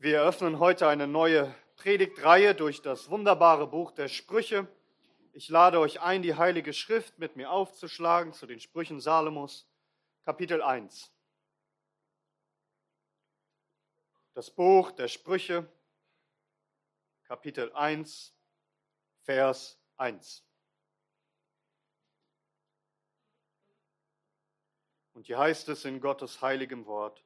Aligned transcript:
Wir 0.00 0.18
eröffnen 0.18 0.60
heute 0.60 0.86
eine 0.86 1.08
neue 1.08 1.52
Predigtreihe 1.74 2.54
durch 2.54 2.82
das 2.82 3.10
wunderbare 3.10 3.66
Buch 3.66 3.90
der 3.90 4.06
Sprüche. 4.06 4.68
Ich 5.32 5.48
lade 5.48 5.80
euch 5.80 6.00
ein, 6.00 6.22
die 6.22 6.36
Heilige 6.36 6.72
Schrift 6.72 7.18
mit 7.18 7.34
mir 7.34 7.50
aufzuschlagen 7.50 8.32
zu 8.32 8.46
den 8.46 8.60
Sprüchen 8.60 9.00
Salomos, 9.00 9.68
Kapitel 10.24 10.62
1. 10.62 11.10
Das 14.34 14.52
Buch 14.52 14.92
der 14.92 15.08
Sprüche, 15.08 15.68
Kapitel 17.24 17.72
1, 17.72 18.32
Vers 19.24 19.80
1. 19.96 20.44
Und 25.14 25.26
hier 25.26 25.38
heißt 25.38 25.68
es 25.70 25.84
in 25.84 26.00
Gottes 26.00 26.40
heiligem 26.40 26.86
Wort, 26.86 27.24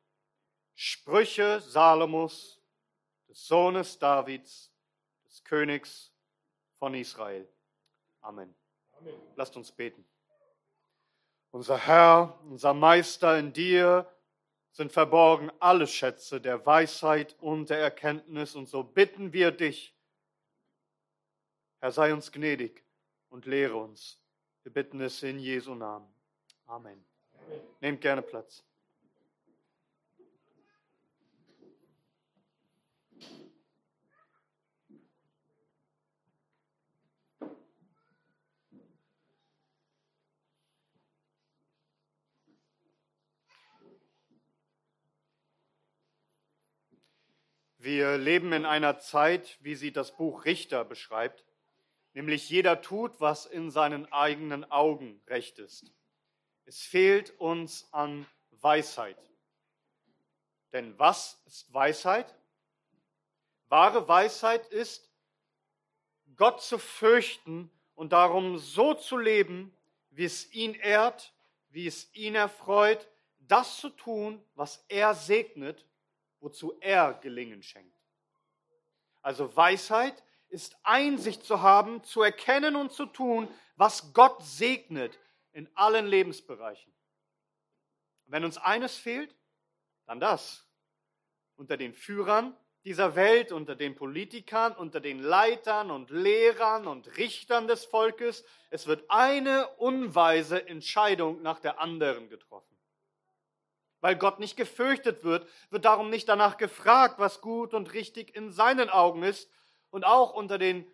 Sprüche 0.74 1.60
Salomos, 1.60 2.61
des 3.32 3.46
Sohnes 3.46 3.98
Davids, 3.98 4.70
des 5.24 5.42
Königs 5.42 6.12
von 6.78 6.94
Israel. 6.94 7.48
Amen. 8.20 8.54
Amen. 8.92 9.14
Lasst 9.36 9.56
uns 9.56 9.72
beten. 9.72 10.04
Unser 11.50 11.78
Herr, 11.78 12.38
unser 12.44 12.74
Meister, 12.74 13.38
in 13.38 13.54
dir 13.54 14.06
sind 14.70 14.92
verborgen 14.92 15.50
alle 15.60 15.86
Schätze 15.86 16.42
der 16.42 16.66
Weisheit 16.66 17.34
und 17.40 17.70
der 17.70 17.78
Erkenntnis. 17.78 18.54
Und 18.54 18.68
so 18.68 18.82
bitten 18.82 19.32
wir 19.32 19.50
dich, 19.50 19.96
Herr, 21.80 21.90
sei 21.90 22.12
uns 22.12 22.32
gnädig 22.32 22.84
und 23.30 23.46
lehre 23.46 23.76
uns. 23.76 24.20
Wir 24.62 24.72
bitten 24.72 25.00
es 25.00 25.22
in 25.22 25.38
Jesu 25.38 25.74
Namen. 25.74 26.06
Amen. 26.66 27.02
Nehmt 27.80 28.02
gerne 28.02 28.20
Platz. 28.20 28.62
Wir 47.82 48.16
leben 48.16 48.52
in 48.52 48.64
einer 48.64 49.00
Zeit, 49.00 49.58
wie 49.60 49.74
sie 49.74 49.90
das 49.90 50.16
Buch 50.16 50.44
Richter 50.44 50.84
beschreibt, 50.84 51.44
nämlich 52.12 52.48
jeder 52.48 52.80
tut, 52.80 53.20
was 53.20 53.44
in 53.44 53.72
seinen 53.72 54.06
eigenen 54.12 54.70
Augen 54.70 55.20
recht 55.26 55.58
ist. 55.58 55.92
Es 56.64 56.82
fehlt 56.82 57.30
uns 57.40 57.92
an 57.92 58.24
Weisheit. 58.52 59.18
Denn 60.72 60.96
was 60.96 61.42
ist 61.44 61.74
Weisheit? 61.74 62.32
Wahre 63.66 64.06
Weisheit 64.06 64.64
ist, 64.68 65.10
Gott 66.36 66.62
zu 66.62 66.78
fürchten 66.78 67.68
und 67.96 68.12
darum 68.12 68.58
so 68.58 68.94
zu 68.94 69.16
leben, 69.16 69.76
wie 70.10 70.26
es 70.26 70.52
ihn 70.52 70.74
ehrt, 70.74 71.34
wie 71.70 71.88
es 71.88 72.14
ihn 72.14 72.36
erfreut, 72.36 73.08
das 73.40 73.78
zu 73.78 73.88
tun, 73.88 74.40
was 74.54 74.84
er 74.88 75.16
segnet, 75.16 75.84
wozu 76.42 76.76
er 76.80 77.14
Gelingen 77.14 77.62
schenkt. 77.62 77.96
Also 79.22 79.56
Weisheit 79.56 80.22
ist 80.48 80.76
Einsicht 80.82 81.44
zu 81.44 81.62
haben, 81.62 82.04
zu 82.04 82.20
erkennen 82.22 82.76
und 82.76 82.92
zu 82.92 83.06
tun, 83.06 83.48
was 83.76 84.12
Gott 84.12 84.42
segnet, 84.44 85.18
in 85.52 85.68
allen 85.74 86.06
Lebensbereichen. 86.06 86.92
Wenn 88.26 88.44
uns 88.44 88.58
eines 88.58 88.96
fehlt, 88.96 89.34
dann 90.06 90.18
das. 90.18 90.66
Unter 91.56 91.76
den 91.76 91.94
Führern 91.94 92.56
dieser 92.84 93.14
Welt, 93.14 93.52
unter 93.52 93.76
den 93.76 93.94
Politikern, 93.94 94.74
unter 94.74 95.00
den 95.00 95.20
Leitern 95.20 95.90
und 95.90 96.10
Lehrern 96.10 96.86
und 96.86 97.16
Richtern 97.18 97.68
des 97.68 97.84
Volkes, 97.84 98.44
es 98.70 98.86
wird 98.86 99.04
eine 99.08 99.68
unweise 99.76 100.66
Entscheidung 100.66 101.42
nach 101.42 101.60
der 101.60 101.78
anderen 101.78 102.28
getroffen. 102.28 102.71
Weil 104.02 104.16
Gott 104.16 104.40
nicht 104.40 104.56
gefürchtet 104.56 105.24
wird, 105.24 105.48
wird 105.70 105.84
darum 105.86 106.10
nicht 106.10 106.28
danach 106.28 106.58
gefragt, 106.58 107.18
was 107.18 107.40
gut 107.40 107.72
und 107.72 107.94
richtig 107.94 108.36
in 108.36 108.50
seinen 108.50 108.90
Augen 108.90 109.22
ist. 109.22 109.48
Und 109.90 110.04
auch 110.04 110.34
unter 110.34 110.58
den 110.58 110.90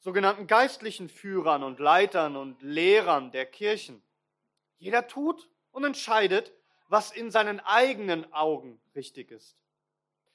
sogenannten 0.00 0.46
geistlichen 0.46 1.08
Führern 1.08 1.62
und 1.62 1.80
Leitern 1.80 2.36
und 2.36 2.60
Lehrern 2.62 3.32
der 3.32 3.46
Kirchen. 3.46 4.02
Jeder 4.76 5.08
tut 5.08 5.48
und 5.72 5.82
entscheidet, 5.82 6.52
was 6.88 7.10
in 7.10 7.30
seinen 7.30 7.58
eigenen 7.60 8.30
Augen 8.34 8.78
richtig 8.94 9.30
ist. 9.30 9.56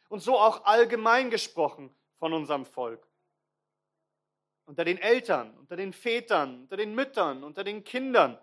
Und 0.08 0.22
so 0.22 0.40
auch 0.40 0.66
allgemein 0.66 1.30
gesprochen 1.30 1.96
von 2.18 2.34
unserem 2.34 2.66
Volk. 2.66 3.06
Unter 4.66 4.86
den 4.86 4.98
Eltern, 4.98 5.56
unter 5.60 5.76
den 5.76 5.94
Vätern, 5.94 6.62
unter 6.62 6.78
den 6.78 6.96
Müttern, 6.96 7.44
unter 7.44 7.64
den 7.64 7.84
Kindern. 7.84 8.40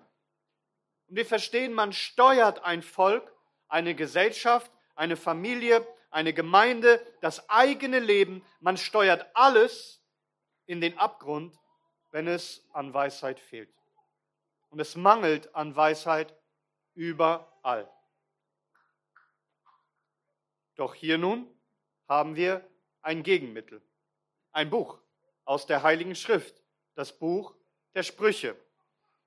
Und 1.09 1.17
wir 1.17 1.27
verstehen, 1.27 1.73
man 1.73 1.93
steuert 1.93 2.65
ein 2.65 2.83
Volk, 2.83 3.33
eine 3.69 3.95
Gesellschaft, 3.95 4.71
eine 4.95 5.17
Familie, 5.17 5.87
eine 6.11 6.33
Gemeinde, 6.33 7.05
das 7.21 7.49
eigene 7.49 7.99
Leben. 7.99 8.45
Man 8.61 8.77
steuert 8.77 9.27
alles 9.35 10.03
in 10.67 10.81
den 10.81 10.99
Abgrund, 10.99 11.59
wenn 12.11 12.27
es 12.27 12.67
an 12.73 12.93
Weisheit 12.95 13.39
fehlt. 13.39 13.71
Und 14.71 14.81
es 14.81 14.97
mangelt 14.97 15.55
an 15.55 15.77
Weisheit 15.77 16.35
überall. 16.95 17.91
Doch 20.75 20.95
hier 20.95 21.19
nun 21.19 21.49
haben 22.09 22.37
wir 22.37 22.67
ein 23.03 23.23
Gegenmittel, 23.23 23.83
ein 24.53 24.71
Buch 24.71 24.99
aus 25.45 25.67
der 25.67 25.83
Heiligen 25.83 26.15
Schrift, 26.15 26.63
das 26.95 27.17
Buch 27.19 27.55
der 27.95 28.03
Sprüche, 28.03 28.57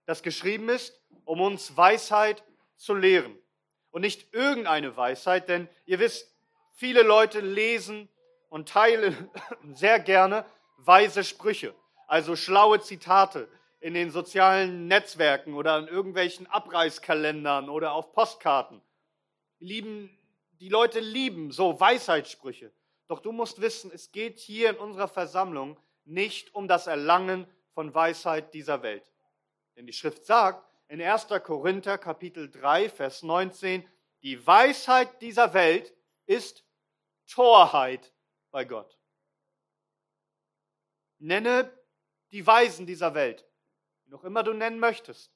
das 0.09 0.23
geschrieben 0.23 0.69
ist, 0.69 0.99
um 1.23 1.39
uns 1.39 1.77
Weisheit 1.77 2.43
zu 2.77 2.95
lehren. 2.95 3.37
Und 3.91 4.01
nicht 4.01 4.33
irgendeine 4.33 4.97
Weisheit, 4.97 5.47
denn 5.47 5.69
ihr 5.85 5.99
wisst, 5.99 6.35
viele 6.71 7.03
Leute 7.03 7.41
lesen 7.41 8.09
und 8.49 8.67
teilen 8.69 9.29
sehr 9.75 9.99
gerne 9.99 10.45
weise 10.77 11.23
Sprüche, 11.23 11.75
also 12.07 12.35
schlaue 12.35 12.81
Zitate 12.81 13.47
in 13.81 13.93
den 13.93 14.09
sozialen 14.09 14.87
Netzwerken 14.87 15.53
oder 15.53 15.77
in 15.77 15.87
irgendwelchen 15.87 16.47
Abreißkalendern 16.47 17.69
oder 17.69 17.91
auf 17.91 18.11
Postkarten. 18.11 18.81
Lieben, 19.59 20.09
die 20.53 20.69
Leute 20.69 21.01
lieben 21.01 21.51
so 21.51 21.79
Weisheitssprüche. 21.79 22.71
Doch 23.07 23.19
du 23.19 23.31
musst 23.31 23.61
wissen, 23.61 23.91
es 23.93 24.11
geht 24.11 24.39
hier 24.39 24.71
in 24.71 24.77
unserer 24.77 25.07
Versammlung 25.07 25.77
nicht 26.03 26.55
um 26.55 26.67
das 26.67 26.87
Erlangen 26.87 27.45
von 27.75 27.93
Weisheit 27.93 28.55
dieser 28.55 28.81
Welt. 28.81 29.03
Denn 29.79 29.87
die 29.87 29.93
Schrift 29.93 30.25
sagt 30.25 30.67
in 30.89 31.01
1. 31.01 31.27
Korinther 31.41 31.97
Kapitel 31.97 32.51
3, 32.51 32.89
Vers 32.89 33.23
19, 33.23 33.87
die 34.23 34.45
Weisheit 34.45 35.21
dieser 35.21 35.53
Welt 35.53 35.95
ist 36.25 36.65
Torheit 37.31 38.13
bei 38.51 38.65
Gott. 38.65 38.99
Nenne 41.19 41.71
die 42.33 42.45
Weisen 42.45 42.87
dieser 42.87 43.13
Welt, 43.13 43.47
wie 44.03 44.09
noch 44.09 44.25
immer 44.25 44.43
du 44.43 44.51
nennen 44.51 44.79
möchtest. 44.79 45.33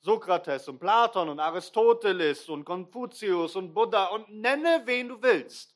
Sokrates 0.00 0.68
und 0.68 0.78
Platon 0.78 1.30
und 1.30 1.40
Aristoteles 1.40 2.50
und 2.50 2.66
Konfuzius 2.66 3.56
und 3.56 3.72
Buddha 3.72 4.08
und 4.08 4.28
nenne, 4.28 4.82
wen 4.84 5.08
du 5.08 5.22
willst. 5.22 5.74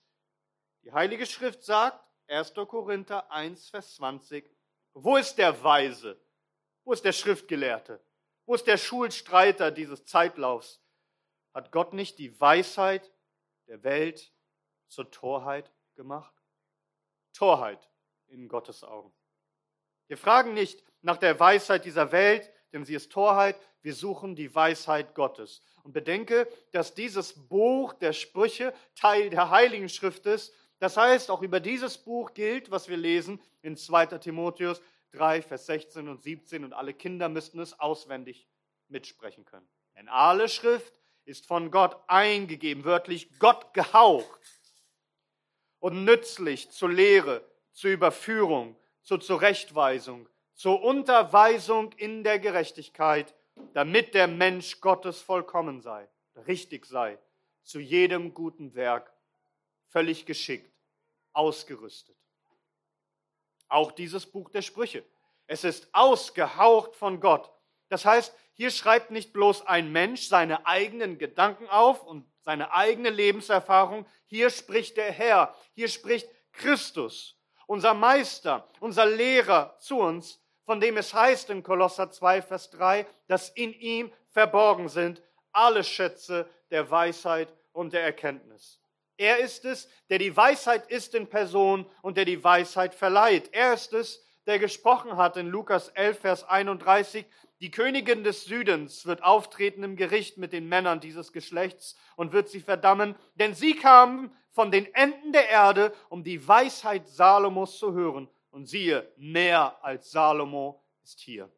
Die 0.83 0.93
Heilige 0.93 1.25
Schrift 1.25 1.65
sagt, 1.65 2.07
1. 2.27 2.53
Korinther 2.53 3.33
1, 3.33 3.71
Vers 3.71 3.95
20, 3.95 4.55
wo 4.93 5.17
ist 5.17 5.37
der 5.37 5.65
Weise? 5.65 6.21
Wo 6.85 6.93
ist 6.93 7.03
der 7.03 7.13
Schriftgelehrte? 7.13 7.99
Wo 8.51 8.57
ist 8.57 8.67
der 8.67 8.79
Schulstreiter 8.79 9.71
dieses 9.71 10.07
Zeitlaufs? 10.07 10.83
Hat 11.55 11.71
Gott 11.71 11.93
nicht 11.93 12.19
die 12.19 12.41
Weisheit 12.41 13.13
der 13.69 13.85
Welt 13.85 14.33
zur 14.89 15.09
Torheit 15.09 15.71
gemacht? 15.95 16.35
Torheit 17.33 17.89
in 18.27 18.49
Gottes 18.49 18.83
Augen. 18.83 19.13
Wir 20.09 20.17
fragen 20.17 20.53
nicht 20.53 20.83
nach 21.01 21.17
der 21.17 21.39
Weisheit 21.39 21.85
dieser 21.85 22.11
Welt, 22.11 22.51
denn 22.73 22.85
sie 22.85 22.95
ist 22.95 23.13
Torheit. 23.13 23.55
Wir 23.83 23.95
suchen 23.95 24.35
die 24.35 24.53
Weisheit 24.53 25.15
Gottes. 25.15 25.63
Und 25.85 25.93
bedenke, 25.93 26.49
dass 26.73 26.93
dieses 26.93 27.47
Buch 27.47 27.93
der 27.93 28.13
Sprüche 28.13 28.75
Teil 28.97 29.31
der 29.31 29.51
Heiligen 29.51 29.89
Schrift 29.89 30.27
ist. 30.27 30.53
Das 30.81 30.97
heißt, 30.97 31.31
auch 31.31 31.43
über 31.43 31.61
dieses 31.61 31.99
Buch 31.99 32.35
gilt, 32.35 32.73
was 32.73 32.89
wir 32.89 32.97
lesen 32.97 33.41
in 33.63 33.77
2. 33.77 34.07
Timotheus 34.19 34.83
3, 35.13 35.43
Vers 35.43 35.67
16 35.67 36.09
und 36.09 36.23
17. 36.23 36.65
Und 36.65 36.73
alle 36.73 36.95
Kinder 36.95 37.29
müssten 37.29 37.59
es 37.61 37.79
auswendig 37.79 38.49
mitsprechen 38.89 39.45
können. 39.45 39.69
Denn 39.97 40.09
alle 40.09 40.49
Schrift 40.49 41.01
ist 41.25 41.47
von 41.47 41.71
Gott 41.71 41.97
eingegeben, 42.07 42.85
wörtlich 42.85 43.39
Gott 43.39 43.73
gehaucht 43.75 44.41
und 45.79 46.05
nützlich 46.05 46.71
zur 46.71 46.91
Lehre, 46.91 47.45
zur 47.73 47.91
Überführung, 47.91 48.77
zur 49.03 49.21
Zurechtweisung, 49.21 50.29
zur 50.55 50.83
Unterweisung 50.83 51.93
in 51.93 52.25
der 52.25 52.39
Gerechtigkeit, 52.39 53.35
damit 53.73 54.15
der 54.15 54.27
Mensch 54.27 54.81
Gottes 54.81 55.21
vollkommen 55.21 55.81
sei, 55.81 56.09
richtig 56.47 56.87
sei, 56.87 57.19
zu 57.63 57.79
jedem 57.79 58.35
guten 58.35 58.75
Werk 58.75 59.13
völlig 59.89 60.27
geschickt 60.27 60.73
ausgerüstet. 61.33 62.17
Auch 63.71 63.93
dieses 63.93 64.27
Buch 64.27 64.51
der 64.51 64.63
Sprüche. 64.63 65.05
Es 65.47 65.65
ist 65.65 65.89
ausgehaucht 65.93 66.95
von 66.95 67.21
Gott. 67.21 67.51
Das 67.89 68.05
heißt, 68.05 68.35
hier 68.53 68.71
schreibt 68.71 69.11
nicht 69.11 69.33
bloß 69.33 69.67
ein 69.67 69.91
Mensch 69.91 70.29
seine 70.29 70.67
eigenen 70.67 71.17
Gedanken 71.17 71.69
auf 71.69 72.05
und 72.05 72.31
seine 72.43 72.73
eigene 72.73 73.11
Lebenserfahrung. 73.11 74.07
Hier 74.27 74.51
spricht 74.51 74.97
der 74.97 75.11
Herr. 75.11 75.55
Hier 75.75 75.89
spricht 75.89 76.29
Christus, 76.53 77.39
unser 77.67 77.95
Meister, 77.95 78.69
unser 78.81 79.07
Lehrer 79.07 79.77
zu 79.79 79.99
uns, 79.99 80.43
von 80.65 80.81
dem 80.81 80.97
es 80.97 81.15
heißt 81.15 81.51
in 81.51 81.63
Kolosser 81.63 82.11
2, 82.11 82.43
Vers 82.43 82.71
3, 82.71 83.07
dass 83.27 83.49
in 83.49 83.73
ihm 83.73 84.13
verborgen 84.29 84.89
sind 84.89 85.23
alle 85.53 85.83
Schätze 85.83 86.49
der 86.71 86.91
Weisheit 86.91 87.53
und 87.73 87.93
der 87.93 88.03
Erkenntnis. 88.03 88.80
Er 89.21 89.37
ist 89.37 89.67
es, 89.67 89.87
der 90.09 90.17
die 90.17 90.35
Weisheit 90.35 90.91
ist 90.91 91.15
in 91.15 91.27
Person 91.27 91.85
und 92.01 92.17
der 92.17 92.25
die 92.25 92.43
Weisheit 92.43 92.95
verleiht. 92.95 93.51
Er 93.53 93.75
ist 93.75 93.93
es, 93.93 94.25
der 94.47 94.59
gesprochen 94.59 95.19
hat 95.19 95.37
in 95.37 95.47
Lukas 95.47 95.89
11, 95.89 96.21
Vers 96.21 96.45
31, 96.45 97.27
die 97.61 97.71
Königin 97.71 98.25
des 98.25 98.47
Südens 98.47 99.05
wird 99.05 99.23
auftreten 99.23 99.83
im 99.83 99.97
Gericht 99.97 100.39
mit 100.39 100.55
den 100.55 100.71
Männern 100.71 101.01
dieses 101.01 101.35
Geschlechts 101.35 101.99
und 102.17 102.33
wird 102.33 102.49
sie 102.49 102.61
verdammen, 102.61 103.15
denn 103.35 103.53
sie 103.53 103.77
kamen 103.77 104.35
von 104.53 104.71
den 104.71 104.87
Enden 104.95 105.33
der 105.33 105.51
Erde, 105.51 105.93
um 106.09 106.25
die 106.25 106.49
Weisheit 106.49 107.07
Salomos 107.07 107.79
zu 107.79 107.93
hören. 107.93 108.27
Und 108.51 108.71
siehe, 108.71 109.13
mehr 109.19 109.77
als 109.85 110.11
Salomo 110.11 110.83
ist 111.05 111.21
hier. 111.21 111.53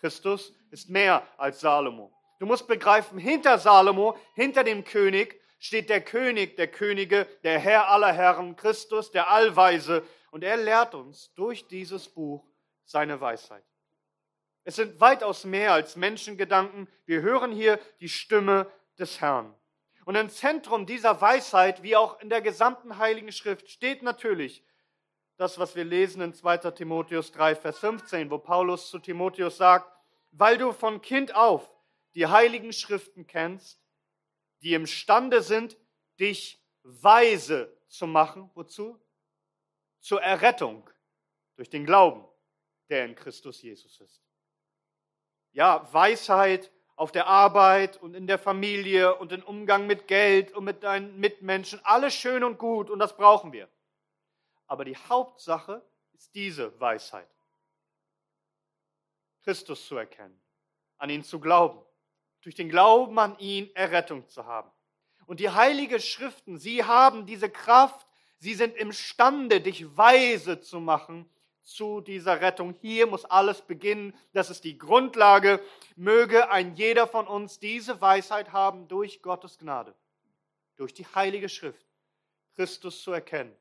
Christus 0.00 0.52
ist 0.72 0.90
mehr 0.90 1.22
als 1.36 1.60
Salomo. 1.60 2.12
Du 2.40 2.46
musst 2.46 2.66
begreifen, 2.66 3.20
hinter 3.20 3.58
Salomo, 3.58 4.16
hinter 4.34 4.64
dem 4.64 4.82
König, 4.82 5.40
steht 5.64 5.88
der 5.88 6.02
König 6.02 6.56
der 6.56 6.68
Könige, 6.68 7.26
der 7.42 7.58
Herr 7.58 7.88
aller 7.88 8.12
Herren, 8.12 8.54
Christus, 8.54 9.10
der 9.12 9.30
Allweise. 9.30 10.06
Und 10.30 10.44
er 10.44 10.58
lehrt 10.58 10.94
uns 10.94 11.32
durch 11.36 11.66
dieses 11.68 12.06
Buch 12.06 12.44
seine 12.84 13.18
Weisheit. 13.18 13.64
Es 14.64 14.76
sind 14.76 15.00
weitaus 15.00 15.44
mehr 15.44 15.72
als 15.72 15.96
Menschengedanken. 15.96 16.86
Wir 17.06 17.22
hören 17.22 17.50
hier 17.50 17.80
die 18.00 18.10
Stimme 18.10 18.70
des 18.98 19.22
Herrn. 19.22 19.54
Und 20.04 20.16
im 20.16 20.28
Zentrum 20.28 20.84
dieser 20.84 21.18
Weisheit, 21.22 21.82
wie 21.82 21.96
auch 21.96 22.20
in 22.20 22.28
der 22.28 22.42
gesamten 22.42 22.98
Heiligen 22.98 23.32
Schrift, 23.32 23.70
steht 23.70 24.02
natürlich 24.02 24.62
das, 25.38 25.58
was 25.58 25.74
wir 25.74 25.84
lesen 25.84 26.20
in 26.20 26.34
2 26.34 26.58
Timotheus 26.72 27.32
3, 27.32 27.56
Vers 27.56 27.78
15, 27.78 28.30
wo 28.30 28.36
Paulus 28.36 28.90
zu 28.90 28.98
Timotheus 28.98 29.56
sagt, 29.56 29.90
weil 30.30 30.58
du 30.58 30.72
von 30.72 31.00
Kind 31.00 31.34
auf 31.34 31.74
die 32.14 32.26
Heiligen 32.26 32.74
Schriften 32.74 33.26
kennst, 33.26 33.83
die 34.64 34.74
imstande 34.74 35.42
sind, 35.42 35.76
dich 36.18 36.58
weise 36.82 37.76
zu 37.88 38.06
machen. 38.06 38.50
Wozu? 38.54 38.98
Zur 40.00 40.22
Errettung 40.22 40.88
durch 41.56 41.70
den 41.70 41.84
Glauben, 41.84 42.26
der 42.88 43.04
in 43.04 43.14
Christus 43.14 43.62
Jesus 43.62 44.00
ist. 44.00 44.22
Ja, 45.52 45.88
Weisheit 45.92 46.72
auf 46.96 47.12
der 47.12 47.26
Arbeit 47.26 47.96
und 47.98 48.14
in 48.14 48.26
der 48.26 48.38
Familie 48.38 49.16
und 49.16 49.32
im 49.32 49.42
Umgang 49.44 49.86
mit 49.86 50.08
Geld 50.08 50.52
und 50.52 50.64
mit 50.64 50.82
deinen 50.82 51.18
Mitmenschen, 51.18 51.80
alles 51.84 52.14
schön 52.14 52.42
und 52.42 52.58
gut 52.58 52.90
und 52.90 52.98
das 52.98 53.16
brauchen 53.16 53.52
wir. 53.52 53.68
Aber 54.66 54.84
die 54.84 54.96
Hauptsache 54.96 55.84
ist 56.12 56.34
diese 56.34 56.78
Weisheit. 56.80 57.28
Christus 59.42 59.86
zu 59.86 59.96
erkennen, 59.96 60.40
an 60.96 61.10
ihn 61.10 61.22
zu 61.22 61.38
glauben, 61.38 61.84
durch 62.44 62.54
den 62.54 62.68
Glauben 62.68 63.18
an 63.18 63.38
ihn 63.38 63.74
Errettung 63.74 64.28
zu 64.28 64.44
haben. 64.44 64.70
Und 65.26 65.40
die 65.40 65.48
heiligen 65.48 66.00
Schriften, 66.00 66.58
sie 66.58 66.84
haben 66.84 67.24
diese 67.24 67.48
Kraft, 67.48 68.06
sie 68.38 68.54
sind 68.54 68.76
imstande, 68.76 69.62
dich 69.62 69.96
weise 69.96 70.60
zu 70.60 70.78
machen 70.78 71.28
zu 71.62 72.02
dieser 72.02 72.42
Rettung. 72.42 72.74
Hier 72.82 73.06
muss 73.06 73.24
alles 73.24 73.62
beginnen. 73.62 74.14
Das 74.34 74.50
ist 74.50 74.64
die 74.64 74.76
Grundlage. 74.76 75.60
Möge 75.96 76.50
ein 76.50 76.76
jeder 76.76 77.06
von 77.06 77.26
uns 77.26 77.58
diese 77.58 78.02
Weisheit 78.02 78.52
haben 78.52 78.86
durch 78.88 79.22
Gottes 79.22 79.56
Gnade, 79.56 79.94
durch 80.76 80.92
die 80.92 81.06
Heilige 81.06 81.48
Schrift, 81.48 81.86
Christus 82.54 83.02
zu 83.02 83.12
erkennen 83.12 83.56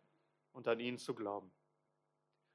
und 0.52 0.68
an 0.68 0.82
ihn 0.82 0.98
zu 0.98 1.16
glauben. 1.16 1.50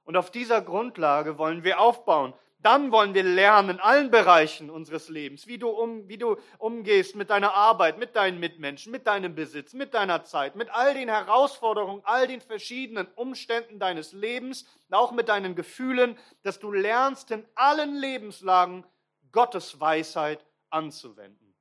Und 0.04 0.16
auf 0.16 0.30
dieser 0.30 0.60
Grundlage 0.60 1.38
wollen 1.38 1.64
wir 1.64 1.80
aufbauen. 1.80 2.34
Dann 2.60 2.90
wollen 2.90 3.14
wir 3.14 3.22
lernen 3.22 3.70
in 3.70 3.80
allen 3.80 4.10
Bereichen 4.10 4.68
unseres 4.68 5.08
Lebens, 5.08 5.46
wie 5.46 5.58
du, 5.58 5.68
um, 5.68 6.08
wie 6.08 6.18
du 6.18 6.36
umgehst 6.58 7.14
mit 7.14 7.30
deiner 7.30 7.54
Arbeit, 7.54 7.98
mit 7.98 8.16
deinen 8.16 8.40
Mitmenschen, 8.40 8.90
mit 8.90 9.06
deinem 9.06 9.36
Besitz, 9.36 9.74
mit 9.74 9.94
deiner 9.94 10.24
Zeit, 10.24 10.56
mit 10.56 10.68
all 10.70 10.94
den 10.94 11.08
Herausforderungen, 11.08 12.02
all 12.04 12.26
den 12.26 12.40
verschiedenen 12.40 13.06
Umständen 13.14 13.78
deines 13.78 14.12
Lebens, 14.12 14.66
auch 14.90 15.12
mit 15.12 15.28
deinen 15.28 15.54
Gefühlen, 15.54 16.18
dass 16.42 16.58
du 16.58 16.72
lernst 16.72 17.30
in 17.30 17.46
allen 17.54 17.94
Lebenslagen 17.94 18.84
Gottes 19.30 19.78
Weisheit 19.78 20.44
anzuwenden. 20.68 21.54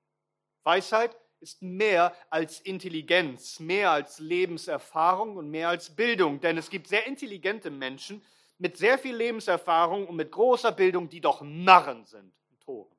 Weisheit 0.63 1.15
ist 1.39 1.61
mehr 1.61 2.15
als 2.31 2.59
Intelligenz, 2.59 3.59
mehr 3.59 3.91
als 3.91 4.17
Lebenserfahrung 4.17 5.37
und 5.37 5.51
mehr 5.51 5.69
als 5.69 5.95
Bildung, 5.95 6.39
denn 6.39 6.57
es 6.57 6.71
gibt 6.71 6.87
sehr 6.87 7.05
intelligente 7.05 7.69
Menschen, 7.69 8.23
mit 8.57 8.77
sehr 8.77 8.97
viel 8.97 9.15
Lebenserfahrung 9.15 10.07
und 10.07 10.15
mit 10.15 10.31
großer 10.31 10.71
Bildung, 10.71 11.09
die 11.09 11.21
doch 11.21 11.41
Narren 11.41 12.05
sind 12.05 12.33
und 12.49 12.61
Toren. 12.61 12.95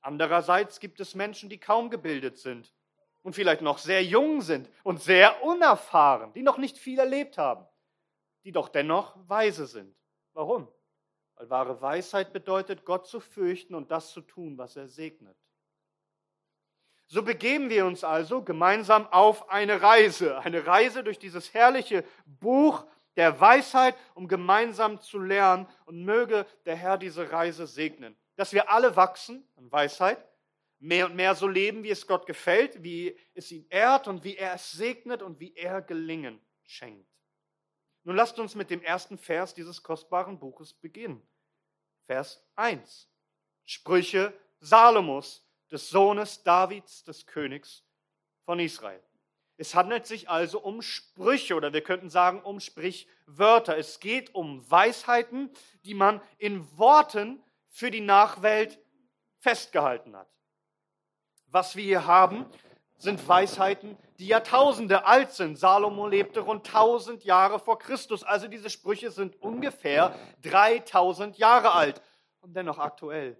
Andererseits 0.00 0.80
gibt 0.80 1.00
es 1.00 1.14
Menschen, 1.14 1.50
die 1.50 1.58
kaum 1.58 1.90
gebildet 1.90 2.38
sind 2.38 2.72
und 3.22 3.34
vielleicht 3.34 3.62
noch 3.62 3.78
sehr 3.78 4.02
jung 4.02 4.40
sind 4.40 4.70
und 4.82 5.02
sehr 5.02 5.42
unerfahren, 5.42 6.32
die 6.32 6.42
noch 6.42 6.58
nicht 6.58 6.78
viel 6.78 6.98
erlebt 6.98 7.36
haben, 7.36 7.66
die 8.44 8.52
doch 8.52 8.68
dennoch 8.68 9.16
weise 9.28 9.66
sind. 9.66 9.94
Warum? 10.32 10.68
Weil 11.34 11.50
wahre 11.50 11.80
Weisheit 11.80 12.32
bedeutet, 12.32 12.84
Gott 12.84 13.06
zu 13.06 13.20
fürchten 13.20 13.74
und 13.74 13.90
das 13.90 14.12
zu 14.12 14.20
tun, 14.20 14.56
was 14.56 14.76
er 14.76 14.88
segnet. 14.88 15.36
So 17.06 17.24
begeben 17.24 17.70
wir 17.70 17.86
uns 17.86 18.04
also 18.04 18.42
gemeinsam 18.42 19.06
auf 19.08 19.50
eine 19.50 19.82
Reise, 19.82 20.38
eine 20.38 20.64
Reise 20.64 21.02
durch 21.02 21.18
dieses 21.18 21.52
herrliche 21.52 22.04
Buch 22.24 22.86
der 23.16 23.40
Weisheit, 23.40 23.96
um 24.14 24.28
gemeinsam 24.28 25.00
zu 25.00 25.18
lernen. 25.18 25.66
Und 25.84 26.04
möge 26.04 26.46
der 26.64 26.76
Herr 26.76 26.98
diese 26.98 27.30
Reise 27.30 27.66
segnen. 27.66 28.16
Dass 28.36 28.52
wir 28.52 28.70
alle 28.70 28.96
wachsen 28.96 29.46
an 29.56 29.70
Weisheit, 29.70 30.24
mehr 30.78 31.06
und 31.06 31.14
mehr 31.14 31.34
so 31.34 31.46
leben, 31.46 31.82
wie 31.82 31.90
es 31.90 32.06
Gott 32.06 32.26
gefällt, 32.26 32.82
wie 32.82 33.18
es 33.34 33.52
ihn 33.52 33.66
ehrt 33.68 34.08
und 34.08 34.24
wie 34.24 34.36
er 34.36 34.54
es 34.54 34.72
segnet 34.72 35.22
und 35.22 35.38
wie 35.40 35.54
er 35.54 35.82
Gelingen 35.82 36.40
schenkt. 36.62 37.06
Nun 38.04 38.16
lasst 38.16 38.38
uns 38.38 38.54
mit 38.54 38.70
dem 38.70 38.82
ersten 38.82 39.18
Vers 39.18 39.52
dieses 39.52 39.82
kostbaren 39.82 40.38
Buches 40.38 40.72
beginnen. 40.72 41.22
Vers 42.06 42.42
1. 42.56 43.08
Sprüche 43.64 44.32
Salomos, 44.60 45.46
des 45.70 45.88
Sohnes 45.88 46.42
Davids, 46.42 47.04
des 47.04 47.26
Königs 47.26 47.84
von 48.44 48.58
Israel. 48.58 49.02
Es 49.60 49.74
handelt 49.74 50.06
sich 50.06 50.30
also 50.30 50.58
um 50.58 50.80
Sprüche 50.80 51.54
oder 51.54 51.74
wir 51.74 51.82
könnten 51.82 52.08
sagen 52.08 52.40
um 52.40 52.60
Sprichwörter. 52.60 53.76
Es 53.76 54.00
geht 54.00 54.34
um 54.34 54.68
Weisheiten, 54.70 55.50
die 55.84 55.92
man 55.92 56.22
in 56.38 56.66
Worten 56.78 57.44
für 57.68 57.90
die 57.90 58.00
Nachwelt 58.00 58.78
festgehalten 59.36 60.16
hat. 60.16 60.30
Was 61.48 61.76
wir 61.76 61.84
hier 61.84 62.06
haben, 62.06 62.46
sind 62.96 63.28
Weisheiten, 63.28 63.98
die 64.18 64.28
Jahrtausende 64.28 65.04
alt 65.04 65.32
sind. 65.32 65.58
Salomo 65.58 66.06
lebte 66.06 66.40
rund 66.40 66.66
1000 66.66 67.24
Jahre 67.24 67.58
vor 67.58 67.78
Christus. 67.78 68.24
Also 68.24 68.48
diese 68.48 68.70
Sprüche 68.70 69.10
sind 69.10 69.36
ungefähr 69.42 70.18
3000 70.40 71.36
Jahre 71.36 71.72
alt 71.72 72.00
und 72.40 72.56
dennoch 72.56 72.78
aktuell, 72.78 73.38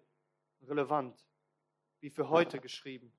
relevant, 0.69 1.19
wie 2.01 2.11
für 2.11 2.29
heute 2.29 2.61
geschrieben. 2.61 3.11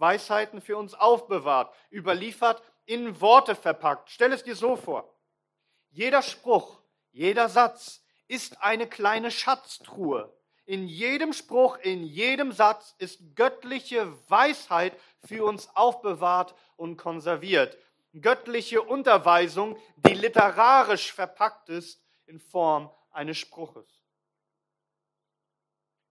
Weisheiten 0.00 0.60
für 0.60 0.76
uns 0.76 0.94
aufbewahrt, 0.94 1.72
überliefert, 1.92 2.62
in 2.86 3.20
Worte 3.20 3.54
verpackt. 3.54 4.10
Stell 4.10 4.32
es 4.32 4.42
dir 4.42 4.56
so 4.56 4.76
vor. 4.76 5.14
Jeder 5.90 6.22
Spruch, 6.22 6.80
jeder 7.12 7.48
Satz 7.48 8.02
ist 8.26 8.62
eine 8.62 8.86
kleine 8.86 9.30
Schatztruhe. 9.30 10.32
In 10.64 10.86
jedem 10.86 11.32
Spruch, 11.32 11.78
in 11.78 12.04
jedem 12.04 12.52
Satz 12.52 12.94
ist 12.98 13.34
göttliche 13.34 14.12
Weisheit 14.30 14.96
für 15.24 15.44
uns 15.44 15.68
aufbewahrt 15.74 16.54
und 16.76 16.96
konserviert. 16.96 17.76
Göttliche 18.20 18.82
Unterweisung, 18.82 19.76
die 19.96 20.14
literarisch 20.14 21.12
verpackt 21.12 21.68
ist 21.68 22.02
in 22.26 22.38
Form 22.38 22.90
eines 23.10 23.38
Spruches. 23.38 23.99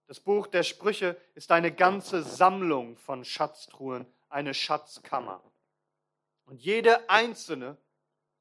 Das 0.09 0.19
Buch 0.19 0.47
der 0.47 0.63
Sprüche 0.63 1.15
ist 1.35 1.51
eine 1.51 1.71
ganze 1.71 2.23
Sammlung 2.23 2.97
von 2.97 3.23
Schatztruhen, 3.23 4.07
eine 4.27 4.55
Schatzkammer. 4.55 5.39
Und 6.45 6.59
jede 6.63 7.07
einzelne 7.11 7.77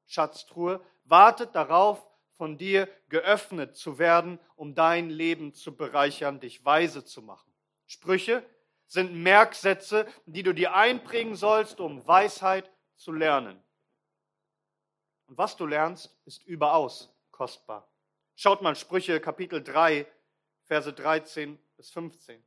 Schatztruhe 0.07 0.83
wartet 1.03 1.53
darauf, 1.53 2.03
von 2.31 2.57
dir 2.57 2.89
geöffnet 3.09 3.75
zu 3.77 3.99
werden, 3.99 4.39
um 4.55 4.73
dein 4.73 5.11
Leben 5.11 5.53
zu 5.53 5.77
bereichern, 5.77 6.39
dich 6.39 6.65
weise 6.65 7.05
zu 7.05 7.21
machen. 7.21 7.53
Sprüche 7.85 8.43
sind 8.87 9.13
Merksätze, 9.13 10.07
die 10.25 10.41
du 10.41 10.55
dir 10.55 10.73
einprägen 10.73 11.35
sollst, 11.35 11.79
um 11.79 12.07
Weisheit 12.07 12.71
zu 12.95 13.11
lernen. 13.11 13.61
Und 15.27 15.37
was 15.37 15.55
du 15.55 15.67
lernst, 15.67 16.17
ist 16.25 16.43
überaus 16.47 17.15
kostbar. 17.29 17.87
Schaut 18.33 18.63
mal 18.63 18.75
Sprüche 18.75 19.19
Kapitel 19.19 19.63
3, 19.63 20.07
Verse 20.69 20.93
13 20.93 21.57
bis 21.77 21.89
15. 21.89 22.45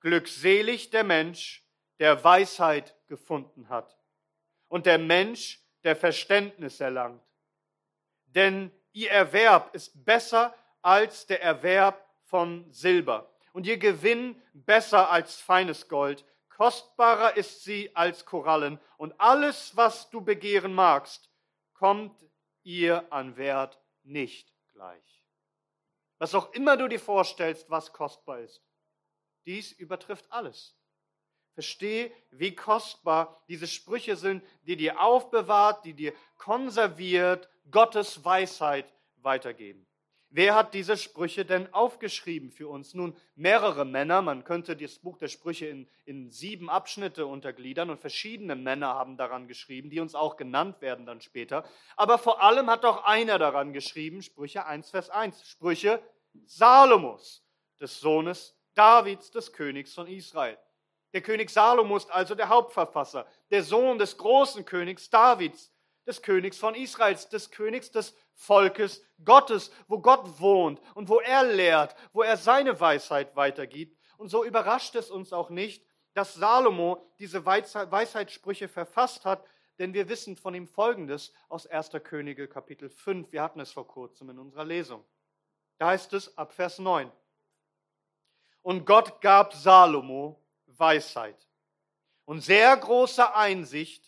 Glückselig 0.00 0.90
der 0.90 1.04
Mensch, 1.04 1.64
der 2.00 2.24
Weisheit 2.24 2.96
gefunden 3.06 3.68
hat 3.68 3.96
und 4.66 4.86
der 4.86 4.98
Mensch, 4.98 5.60
der 5.84 5.94
Verständnis 5.94 6.80
erlangt. 6.80 7.22
Denn 8.26 8.72
ihr 8.92 9.12
Erwerb 9.12 9.72
ist 9.72 10.04
besser 10.04 10.52
als 10.82 11.26
der 11.26 11.40
Erwerb 11.40 12.04
von 12.24 12.68
Silber 12.72 13.32
und 13.52 13.66
ihr 13.68 13.78
Gewinn 13.78 14.42
besser 14.52 15.08
als 15.08 15.36
feines 15.36 15.88
Gold. 15.88 16.24
Kostbarer 16.48 17.36
ist 17.36 17.62
sie 17.62 17.94
als 17.94 18.26
Korallen 18.26 18.80
und 18.96 19.14
alles, 19.20 19.76
was 19.76 20.10
du 20.10 20.20
begehren 20.20 20.74
magst, 20.74 21.30
kommt 21.72 22.20
ihr 22.64 23.12
an 23.12 23.36
Wert 23.36 23.78
nicht 24.02 24.52
gleich. 24.72 25.17
Was 26.18 26.34
auch 26.34 26.52
immer 26.52 26.76
du 26.76 26.88
dir 26.88 27.00
vorstellst, 27.00 27.70
was 27.70 27.92
kostbar 27.92 28.40
ist, 28.40 28.62
dies 29.46 29.72
übertrifft 29.72 30.30
alles. 30.30 30.76
Versteh, 31.54 32.12
wie 32.30 32.54
kostbar 32.54 33.42
diese 33.48 33.66
Sprüche 33.66 34.14
sind, 34.14 34.44
die 34.62 34.76
dir 34.76 35.00
aufbewahrt, 35.00 35.84
die 35.84 35.94
dir 35.94 36.12
konserviert, 36.36 37.48
Gottes 37.70 38.24
Weisheit 38.24 38.92
weitergeben. 39.16 39.87
Wer 40.30 40.54
hat 40.54 40.74
diese 40.74 40.98
Sprüche 40.98 41.46
denn 41.46 41.72
aufgeschrieben 41.72 42.50
für 42.50 42.68
uns? 42.68 42.92
Nun, 42.92 43.16
mehrere 43.34 43.86
Männer. 43.86 44.20
Man 44.20 44.44
könnte 44.44 44.76
das 44.76 44.98
Buch 44.98 45.16
der 45.16 45.28
Sprüche 45.28 45.66
in, 45.66 45.88
in 46.04 46.30
sieben 46.30 46.68
Abschnitte 46.68 47.26
untergliedern 47.26 47.88
und 47.88 47.98
verschiedene 47.98 48.54
Männer 48.54 48.88
haben 48.88 49.16
daran 49.16 49.48
geschrieben, 49.48 49.88
die 49.88 50.00
uns 50.00 50.14
auch 50.14 50.36
genannt 50.36 50.82
werden 50.82 51.06
dann 51.06 51.22
später. 51.22 51.64
Aber 51.96 52.18
vor 52.18 52.42
allem 52.42 52.68
hat 52.68 52.84
doch 52.84 53.04
einer 53.04 53.38
daran 53.38 53.72
geschrieben, 53.72 54.22
Sprüche 54.22 54.66
1, 54.66 54.90
Vers 54.90 55.08
1, 55.08 55.48
Sprüche 55.48 56.02
Salomos, 56.44 57.42
des 57.80 57.98
Sohnes 57.98 58.54
Davids, 58.74 59.30
des 59.30 59.52
Königs 59.52 59.94
von 59.94 60.06
Israel. 60.06 60.58
Der 61.12 61.22
König 61.22 61.48
Salomo 61.48 61.96
ist 61.96 62.10
also 62.10 62.34
der 62.34 62.48
Hauptverfasser, 62.48 63.26
der 63.50 63.62
Sohn 63.62 63.98
des 63.98 64.18
großen 64.18 64.64
Königs 64.64 65.08
Davids, 65.08 65.72
des 66.08 66.22
Königs 66.22 66.56
von 66.56 66.74
Israels, 66.74 67.28
des 67.28 67.50
Königs 67.50 67.90
des 67.90 68.16
Volkes 68.34 69.04
Gottes, 69.24 69.70
wo 69.86 70.00
Gott 70.00 70.40
wohnt 70.40 70.80
und 70.94 71.08
wo 71.08 71.20
er 71.20 71.44
lehrt, 71.44 71.94
wo 72.12 72.22
er 72.22 72.36
seine 72.36 72.80
Weisheit 72.80 73.36
weitergibt. 73.36 73.96
Und 74.16 74.28
so 74.30 74.44
überrascht 74.44 74.94
es 74.96 75.10
uns 75.10 75.32
auch 75.32 75.50
nicht, 75.50 75.84
dass 76.14 76.34
Salomo 76.34 77.06
diese 77.18 77.44
Weisheitssprüche 77.44 78.68
verfasst 78.68 79.24
hat, 79.24 79.44
denn 79.78 79.94
wir 79.94 80.08
wissen 80.08 80.36
von 80.36 80.54
ihm 80.54 80.66
Folgendes 80.66 81.32
aus 81.48 81.66
1. 81.66 81.90
Könige 82.02 82.48
Kapitel 82.48 82.88
5. 82.88 83.30
Wir 83.30 83.42
hatten 83.42 83.60
es 83.60 83.70
vor 83.70 83.86
kurzem 83.86 84.30
in 84.30 84.38
unserer 84.38 84.64
Lesung. 84.64 85.04
Da 85.76 85.88
heißt 85.88 86.12
es 86.14 86.36
ab 86.36 86.52
Vers 86.52 86.78
9. 86.78 87.12
Und 88.62 88.86
Gott 88.86 89.20
gab 89.20 89.54
Salomo 89.54 90.42
Weisheit 90.66 91.48
und 92.24 92.40
sehr 92.40 92.76
große 92.76 93.34
Einsicht 93.34 94.07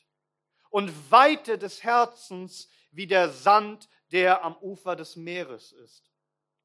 und 0.71 1.11
Weite 1.11 1.59
des 1.59 1.83
Herzens 1.83 2.69
wie 2.91 3.07
der 3.07 3.29
Sand, 3.29 3.89
der 4.13 4.45
am 4.45 4.57
Ufer 4.57 4.97
des 4.97 5.17
Meeres 5.17 5.73
ist. 5.73 6.11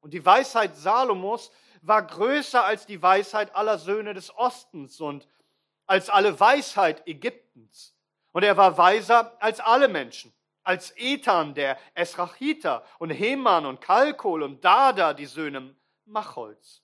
Und 0.00 0.14
die 0.14 0.24
Weisheit 0.24 0.76
Salomos 0.76 1.50
war 1.82 2.02
größer 2.02 2.64
als 2.64 2.86
die 2.86 3.02
Weisheit 3.02 3.54
aller 3.54 3.78
Söhne 3.78 4.14
des 4.14 4.34
Ostens 4.36 5.00
und 5.00 5.28
als 5.86 6.08
alle 6.10 6.38
Weisheit 6.38 7.06
Ägyptens. 7.06 7.94
Und 8.32 8.42
er 8.42 8.56
war 8.56 8.76
weiser 8.76 9.36
als 9.40 9.60
alle 9.60 9.88
Menschen, 9.88 10.32
als 10.62 10.92
Ethan, 10.96 11.54
der 11.54 11.78
Esrachiter, 11.94 12.84
und 12.98 13.10
Heman 13.10 13.66
und 13.66 13.80
Kalkol 13.80 14.42
und 14.42 14.64
Dada, 14.64 15.14
die 15.14 15.26
Söhne 15.26 15.74
Macholz. 16.04 16.82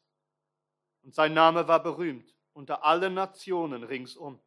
Und 1.03 1.15
sein 1.15 1.35
Name 1.35 1.69
war 1.69 1.83
berühmt 1.83 2.35
unter 2.53 2.85
allen 2.85 3.15
Nationen 3.15 3.83
ringsum. 3.83 4.41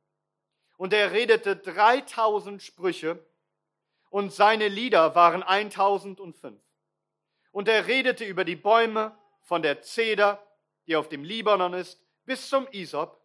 Und 0.78 0.94
er 0.94 1.12
redete 1.12 1.56
3000 1.56 2.62
Sprüche 2.62 3.26
und 4.10 4.34
seine 4.34 4.68
Lieder 4.68 5.16
waren 5.16 5.44
1005. 5.44 6.60
Und 7.52 7.68
er 7.68 7.88
redete 7.88 8.26
über 8.26 8.44
die 8.44 8.56
Bäume 8.56 9.18
von 9.42 9.62
der 9.62 9.82
Zeder, 9.82 10.46
die 10.88 10.96
auf 10.96 11.10
dem 11.10 11.24
Libanon 11.24 11.74
ist, 11.74 12.02
bis 12.26 12.50
zum 12.50 12.68
Isop, 12.72 13.22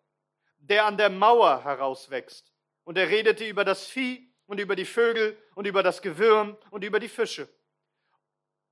der 0.58 0.86
an 0.86 0.96
der 0.96 1.10
Mauer 1.10 1.64
herauswächst. 1.64 2.52
Und 2.84 2.98
er 2.98 3.08
redete 3.08 3.46
über 3.46 3.64
das 3.64 3.86
Vieh 3.86 4.32
und 4.46 4.60
über 4.60 4.76
die 4.76 4.84
Vögel 4.84 5.36
und 5.54 5.66
über 5.66 5.82
das 5.82 6.02
Gewürm 6.02 6.56
und 6.70 6.84
über 6.84 7.00
die 7.00 7.08
Fische. 7.08 7.48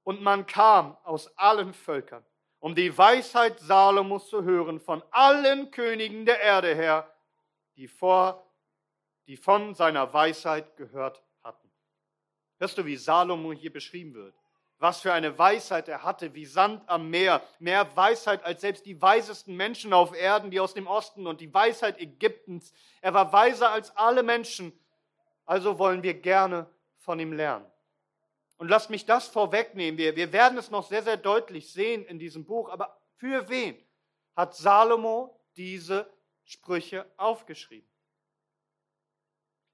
Und 0.04 0.23
man 0.23 0.47
kam 0.47 0.97
aus 1.04 1.37
allen 1.37 1.75
Völkern 1.75 2.25
um 2.61 2.75
die 2.75 2.97
Weisheit 2.97 3.61
Salomos 3.61 4.28
zu 4.28 4.42
hören 4.42 4.80
von 4.80 5.02
allen 5.11 5.70
Königen 5.70 6.26
der 6.26 6.40
Erde 6.40 6.75
her, 6.75 7.12
die, 7.76 7.87
vor, 7.87 8.48
die 9.28 9.37
von 9.37 9.75
seiner 9.75 10.12
Weisheit 10.12 10.76
gehört 10.76 11.23
hatten. 11.44 11.70
Hörst 12.58 12.78
du, 12.78 12.87
wie 12.87 12.97
Salomo 12.97 13.52
hier 13.52 13.73
beschrieben 13.73 14.14
wird? 14.14 14.35
Was 14.78 15.00
für 15.00 15.12
eine 15.12 15.38
Weisheit 15.38 15.88
er 15.88 16.02
hatte, 16.02 16.35
wie 16.35 16.47
Sand 16.47 16.88
am 16.88 17.11
Meer. 17.11 17.42
Mehr 17.58 17.94
Weisheit 17.97 18.42
als 18.44 18.62
selbst 18.62 18.87
die 18.87 19.00
weisesten 19.02 19.54
Menschen 19.54 19.92
auf 19.92 20.16
Erden, 20.16 20.50
die 20.50 20.61
aus 20.61 20.73
dem 20.73 20.87
Osten 20.87 21.26
und 21.26 21.40
die 21.40 21.52
Weisheit 21.52 22.00
Ägyptens. 22.00 22.73
Er 23.02 23.12
war 23.12 23.32
weiser 23.32 23.70
als 23.70 23.94
alle 23.97 24.23
Menschen. 24.23 24.73
Also 25.44 25.78
wollen 25.78 26.02
wir 26.02 26.14
gerne 26.14 26.66
von 26.97 27.20
ihm 27.20 27.32
lernen. 27.32 27.66
Und 28.56 28.68
lasst 28.68 28.88
mich 28.88 29.04
das 29.04 29.28
vorwegnehmen. 29.28 29.99
Wir, 29.99 30.16
wir 30.16 30.32
werden 30.32 30.56
es 30.58 30.70
noch 30.70 30.88
sehr, 30.88 31.02
sehr 31.02 31.16
deutlich 31.16 31.70
sehen 31.73 32.04
in 32.06 32.18
diesem 32.18 32.47
Buch. 32.47 32.70
Aber 32.70 32.99
für 33.16 33.49
wen 33.49 33.76
hat 34.35 34.54
Salomo 34.54 35.38
diese 35.56 36.11
Sprüche 36.44 37.04
aufgeschrieben? 37.16 37.88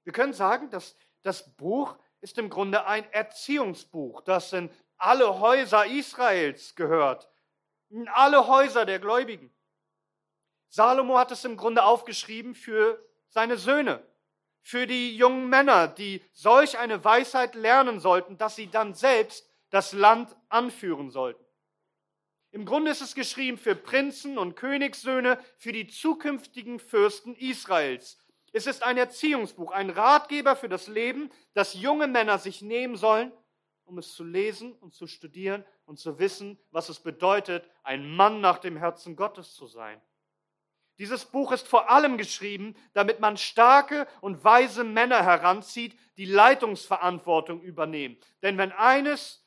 Wir 0.05 0.13
können 0.13 0.33
sagen, 0.33 0.69
dass 0.69 0.95
das 1.23 1.55
Buch 1.57 1.97
ist 2.21 2.37
im 2.37 2.49
Grunde 2.49 2.85
ein 2.85 3.11
Erziehungsbuch, 3.11 4.21
das 4.21 4.53
in 4.53 4.69
alle 4.97 5.39
Häuser 5.39 5.85
Israels 5.85 6.75
gehört, 6.75 7.29
in 7.89 8.07
alle 8.07 8.47
Häuser 8.47 8.85
der 8.85 8.99
Gläubigen. 8.99 9.53
Salomo 10.69 11.17
hat 11.17 11.31
es 11.31 11.43
im 11.43 11.57
Grunde 11.57 11.83
aufgeschrieben 11.83 12.55
für 12.55 13.03
seine 13.29 13.57
Söhne, 13.57 14.05
für 14.61 14.87
die 14.87 15.15
jungen 15.15 15.49
Männer, 15.49 15.87
die 15.87 16.23
solch 16.31 16.77
eine 16.77 17.03
Weisheit 17.03 17.55
lernen 17.55 17.99
sollten, 17.99 18.37
dass 18.37 18.55
sie 18.55 18.67
dann 18.67 18.93
selbst 18.93 19.49
das 19.69 19.91
Land 19.93 20.35
anführen 20.49 21.09
sollten. 21.09 21.43
Im 22.51 22.65
Grunde 22.65 22.91
ist 22.91 23.01
es 23.01 23.15
geschrieben 23.15 23.57
für 23.57 23.75
Prinzen 23.75 24.37
und 24.37 24.55
Königssöhne, 24.55 25.43
für 25.57 25.73
die 25.73 25.87
zukünftigen 25.87 26.79
Fürsten 26.79 27.35
Israels. 27.35 28.17
Es 28.55 28.67
ist 28.67 28.83
ein 28.83 28.97
Erziehungsbuch, 28.97 29.73
ein 29.73 29.89
Ratgeber 29.89 30.55
für 30.55 30.69
das 30.69 30.87
Leben, 30.87 31.29
das 31.55 31.73
junge 31.73 32.07
Männer 32.07 32.39
sich 32.39 32.61
nehmen 32.61 32.95
sollen, 32.95 33.33
um 33.83 33.97
es 33.97 34.13
zu 34.13 34.23
lesen 34.23 34.71
und 34.75 34.93
zu 34.93 35.07
studieren 35.07 35.65
und 35.83 35.99
zu 35.99 36.19
wissen, 36.19 36.57
was 36.71 36.87
es 36.87 37.01
bedeutet, 37.01 37.69
ein 37.83 38.09
Mann 38.15 38.39
nach 38.39 38.59
dem 38.59 38.77
Herzen 38.77 39.17
Gottes 39.17 39.55
zu 39.55 39.67
sein. 39.67 39.99
Dieses 40.99 41.25
Buch 41.25 41.51
ist 41.51 41.67
vor 41.67 41.89
allem 41.89 42.17
geschrieben, 42.17 42.77
damit 42.93 43.19
man 43.19 43.35
starke 43.35 44.07
und 44.21 44.41
weise 44.45 44.85
Männer 44.85 45.21
heranzieht, 45.21 45.99
die 46.15 46.23
Leitungsverantwortung 46.23 47.59
übernehmen. 47.59 48.15
Denn 48.41 48.57
wenn 48.57 48.71
eines 48.71 49.45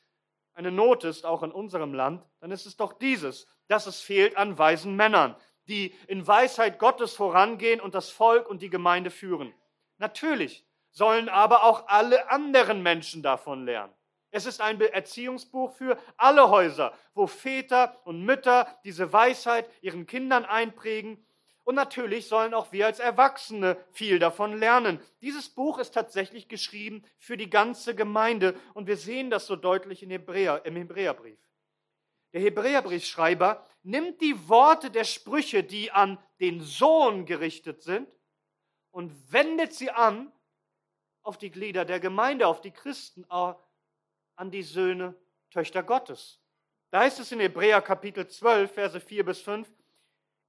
eine 0.53 0.71
Not 0.71 1.03
ist, 1.03 1.25
auch 1.25 1.41
in 1.41 1.51
unserem 1.51 1.95
Land, 1.95 2.23
dann 2.41 2.51
ist 2.51 2.67
es 2.67 2.77
doch 2.77 2.93
dieses, 2.93 3.47
dass 3.69 3.87
es 3.87 4.01
fehlt 4.01 4.37
an 4.37 4.59
weisen 4.59 4.95
Männern, 4.95 5.35
die 5.69 5.95
in 6.07 6.25
Weisheit 6.27 6.79
Gottes 6.79 7.13
vorangehen 7.13 7.79
und 7.79 7.95
das 7.95 8.09
Volk 8.09 8.49
und 8.49 8.61
die 8.61 8.69
Gemeinde 8.69 9.11
führen. 9.11 9.53
Natürlich 9.97 10.65
sollen 10.91 11.29
aber 11.29 11.63
auch 11.63 11.87
alle 11.87 12.29
anderen 12.31 12.83
Menschen 12.83 13.23
davon 13.23 13.65
lernen. 13.65 13.93
Es 14.31 14.45
ist 14.45 14.61
ein 14.61 14.79
Erziehungsbuch 14.79 15.71
für 15.71 15.97
alle 16.17 16.49
Häuser, 16.49 16.93
wo 17.13 17.25
Väter 17.25 17.99
und 18.03 18.23
Mütter 18.23 18.67
diese 18.83 19.11
Weisheit 19.11 19.69
ihren 19.81 20.05
Kindern 20.05 20.45
einprägen 20.45 21.25
und 21.69 21.75
natürlich 21.75 22.27
sollen 22.27 22.55
auch 22.55 22.71
wir 22.71 22.87
als 22.87 22.99
Erwachsene 22.99 23.77
viel 23.91 24.17
davon 24.17 24.57
lernen. 24.57 24.99
Dieses 25.21 25.49
Buch 25.49 25.77
ist 25.77 25.91
tatsächlich 25.91 26.47
geschrieben 26.47 27.03
für 27.19 27.37
die 27.37 27.51
ganze 27.51 27.93
Gemeinde 27.93 28.55
und 28.73 28.87
wir 28.87 28.97
sehen 28.97 29.29
das 29.29 29.45
so 29.45 29.55
deutlich 29.55 30.01
in 30.01 30.09
Hebräer, 30.09 30.65
im 30.65 30.75
Hebräerbrief. 30.75 31.37
Der 32.33 32.41
Hebräerbriefschreiber 32.41 33.63
nimmt 33.83 34.21
die 34.21 34.47
Worte 34.47 34.91
der 34.91 35.03
Sprüche, 35.03 35.63
die 35.63 35.91
an 35.91 36.17
den 36.39 36.61
Sohn 36.61 37.25
gerichtet 37.25 37.81
sind, 37.83 38.07
und 38.91 39.31
wendet 39.31 39.73
sie 39.73 39.91
an 39.91 40.31
auf 41.21 41.37
die 41.37 41.51
Glieder 41.51 41.85
der 41.85 41.99
Gemeinde, 41.99 42.47
auf 42.47 42.61
die 42.61 42.71
Christen, 42.71 43.23
äh, 43.29 43.53
an 44.35 44.51
die 44.51 44.63
Söhne, 44.63 45.15
Töchter 45.51 45.83
Gottes. 45.83 46.39
Da 46.91 47.01
heißt 47.01 47.19
es 47.19 47.31
in 47.31 47.39
Hebräer 47.39 47.81
Kapitel 47.81 48.27
12, 48.27 48.71
Verse 48.71 48.99
4 48.99 49.25
bis 49.25 49.41
5, 49.41 49.71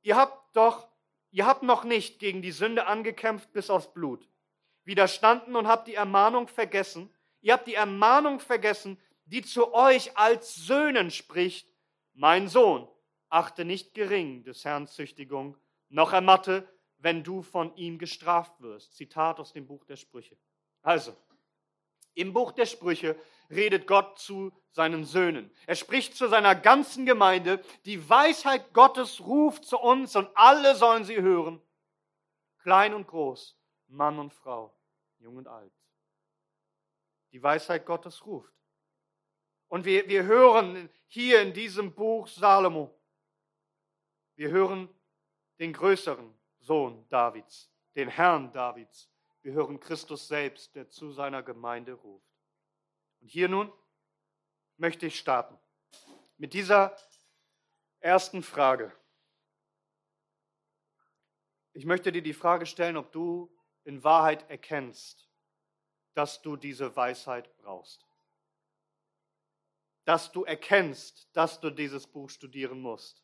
ihr 0.02 0.16
habt 0.16 0.56
doch 0.56 0.90
Ihr 1.32 1.46
habt 1.46 1.62
noch 1.62 1.84
nicht 1.84 2.18
gegen 2.18 2.42
die 2.42 2.50
Sünde 2.50 2.86
angekämpft 2.86 3.52
bis 3.52 3.70
aufs 3.70 3.92
Blut, 3.92 4.28
widerstanden 4.84 5.54
und 5.54 5.68
habt 5.68 5.86
die 5.86 5.94
Ermahnung 5.94 6.48
vergessen. 6.48 7.12
Ihr 7.40 7.52
habt 7.52 7.68
die 7.68 7.74
Ermahnung 7.74 8.40
vergessen, 8.40 9.00
die 9.26 9.42
zu 9.42 9.72
euch 9.72 10.16
als 10.18 10.56
Söhnen 10.56 11.10
spricht. 11.10 11.72
Mein 12.14 12.48
Sohn, 12.48 12.88
achte 13.30 13.64
nicht 13.64 13.94
gering 13.94 14.44
des 14.44 14.64
Herrn 14.64 14.86
Züchtigung, 14.86 15.56
noch 15.88 16.12
ermatte, 16.12 16.68
wenn 16.98 17.24
du 17.24 17.42
von 17.42 17.74
ihm 17.76 17.98
gestraft 17.98 18.60
wirst. 18.60 18.94
Zitat 18.94 19.40
aus 19.40 19.52
dem 19.52 19.66
Buch 19.66 19.84
der 19.84 19.96
Sprüche. 19.96 20.36
Also, 20.82 21.16
im 22.14 22.32
Buch 22.32 22.52
der 22.52 22.66
Sprüche 22.66 23.16
redet 23.50 23.86
Gott 23.86 24.18
zu 24.18 24.52
seinen 24.72 25.04
Söhnen. 25.04 25.50
Er 25.66 25.74
spricht 25.74 26.14
zu 26.16 26.28
seiner 26.28 26.54
ganzen 26.54 27.06
Gemeinde. 27.06 27.62
Die 27.84 28.08
Weisheit 28.08 28.72
Gottes 28.72 29.20
ruft 29.20 29.64
zu 29.64 29.78
uns 29.78 30.14
und 30.16 30.28
alle 30.34 30.74
sollen 30.74 31.04
sie 31.04 31.20
hören. 31.20 31.60
Klein 32.62 32.94
und 32.94 33.06
groß, 33.06 33.56
Mann 33.88 34.18
und 34.18 34.32
Frau, 34.32 34.74
jung 35.18 35.36
und 35.36 35.48
alt. 35.48 35.72
Die 37.32 37.42
Weisheit 37.42 37.86
Gottes 37.86 38.26
ruft. 38.26 38.52
Und 39.68 39.84
wir, 39.84 40.08
wir 40.08 40.24
hören 40.24 40.90
hier 41.06 41.42
in 41.42 41.52
diesem 41.52 41.94
Buch 41.94 42.26
Salomo, 42.26 42.92
wir 44.40 44.48
hören 44.48 44.88
den 45.58 45.74
größeren 45.74 46.34
Sohn 46.60 47.06
Davids, 47.10 47.70
den 47.94 48.08
Herrn 48.08 48.50
Davids. 48.54 49.10
Wir 49.42 49.52
hören 49.52 49.78
Christus 49.78 50.28
selbst, 50.28 50.74
der 50.74 50.88
zu 50.88 51.12
seiner 51.12 51.42
Gemeinde 51.42 51.92
ruft. 51.92 52.32
Und 53.20 53.28
hier 53.28 53.50
nun 53.50 53.70
möchte 54.78 55.04
ich 55.04 55.18
starten 55.18 55.58
mit 56.38 56.54
dieser 56.54 56.96
ersten 57.98 58.42
Frage. 58.42 58.96
Ich 61.74 61.84
möchte 61.84 62.10
dir 62.10 62.22
die 62.22 62.32
Frage 62.32 62.64
stellen, 62.64 62.96
ob 62.96 63.12
du 63.12 63.54
in 63.84 64.02
Wahrheit 64.02 64.48
erkennst, 64.48 65.28
dass 66.14 66.40
du 66.40 66.56
diese 66.56 66.96
Weisheit 66.96 67.54
brauchst. 67.58 68.06
Dass 70.06 70.32
du 70.32 70.44
erkennst, 70.44 71.28
dass 71.34 71.60
du 71.60 71.68
dieses 71.68 72.06
Buch 72.06 72.30
studieren 72.30 72.80
musst. 72.80 73.22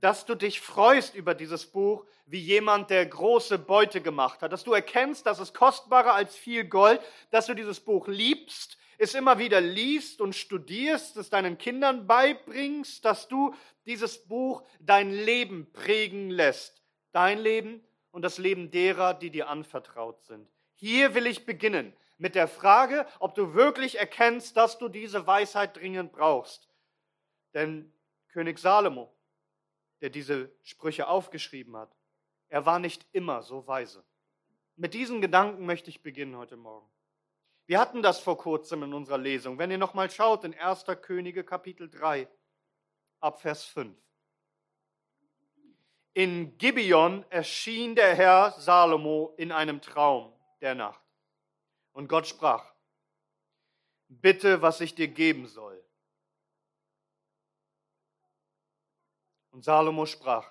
Dass 0.00 0.24
du 0.24 0.34
dich 0.34 0.60
freust 0.60 1.14
über 1.14 1.34
dieses 1.34 1.66
Buch 1.66 2.06
wie 2.26 2.40
jemand, 2.40 2.90
der 2.90 3.04
große 3.06 3.58
Beute 3.58 4.00
gemacht 4.00 4.42
hat. 4.42 4.52
Dass 4.52 4.64
du 4.64 4.72
erkennst, 4.72 5.26
dass 5.26 5.40
es 5.40 5.52
kostbarer 5.52 6.14
als 6.14 6.36
viel 6.36 6.64
Gold, 6.64 7.00
dass 7.30 7.46
du 7.46 7.54
dieses 7.54 7.80
Buch 7.80 8.06
liebst, 8.06 8.78
es 8.98 9.14
immer 9.14 9.38
wieder 9.38 9.60
liest 9.60 10.20
und 10.20 10.36
studierst, 10.36 11.16
es 11.16 11.30
deinen 11.30 11.56
Kindern 11.56 12.06
beibringst, 12.06 13.04
dass 13.04 13.28
du 13.28 13.54
dieses 13.86 14.26
Buch 14.28 14.62
dein 14.78 15.10
Leben 15.10 15.72
prägen 15.72 16.28
lässt. 16.30 16.82
Dein 17.12 17.38
Leben 17.38 17.82
und 18.10 18.22
das 18.22 18.38
Leben 18.38 18.70
derer, 18.70 19.14
die 19.14 19.30
dir 19.30 19.48
anvertraut 19.48 20.22
sind. 20.24 20.48
Hier 20.74 21.14
will 21.14 21.26
ich 21.26 21.46
beginnen 21.46 21.94
mit 22.18 22.34
der 22.34 22.46
Frage, 22.46 23.06
ob 23.18 23.34
du 23.34 23.54
wirklich 23.54 23.98
erkennst, 23.98 24.56
dass 24.56 24.78
du 24.78 24.88
diese 24.88 25.26
Weisheit 25.26 25.76
dringend 25.78 26.12
brauchst. 26.12 26.68
Denn 27.54 27.92
König 28.28 28.58
Salomo, 28.58 29.10
der 30.00 30.10
diese 30.10 30.50
Sprüche 30.62 31.08
aufgeschrieben 31.08 31.76
hat, 31.76 31.94
er 32.48 32.66
war 32.66 32.78
nicht 32.78 33.06
immer 33.12 33.42
so 33.42 33.66
weise. 33.66 34.04
Mit 34.76 34.94
diesen 34.94 35.20
Gedanken 35.20 35.66
möchte 35.66 35.90
ich 35.90 36.02
beginnen 36.02 36.36
heute 36.36 36.56
Morgen. 36.56 36.88
Wir 37.66 37.78
hatten 37.78 38.02
das 38.02 38.18
vor 38.18 38.36
kurzem 38.36 38.82
in 38.82 38.94
unserer 38.94 39.18
Lesung. 39.18 39.58
Wenn 39.58 39.70
ihr 39.70 39.78
nochmal 39.78 40.10
schaut 40.10 40.42
in 40.44 40.54
1. 40.54 40.86
Könige 41.02 41.44
Kapitel 41.44 41.88
3, 41.88 42.28
ab 43.20 43.40
Vers 43.40 43.64
5. 43.64 43.96
In 46.14 46.58
Gibeon 46.58 47.24
erschien 47.30 47.94
der 47.94 48.16
Herr 48.16 48.52
Salomo 48.58 49.34
in 49.36 49.52
einem 49.52 49.80
Traum 49.80 50.32
der 50.60 50.74
Nacht. 50.74 51.00
Und 51.92 52.08
Gott 52.08 52.26
sprach, 52.26 52.74
bitte, 54.08 54.62
was 54.62 54.80
ich 54.80 54.94
dir 54.94 55.08
geben 55.08 55.46
soll. 55.46 55.82
Und 59.60 59.64
Salomo 59.64 60.06
sprach, 60.06 60.50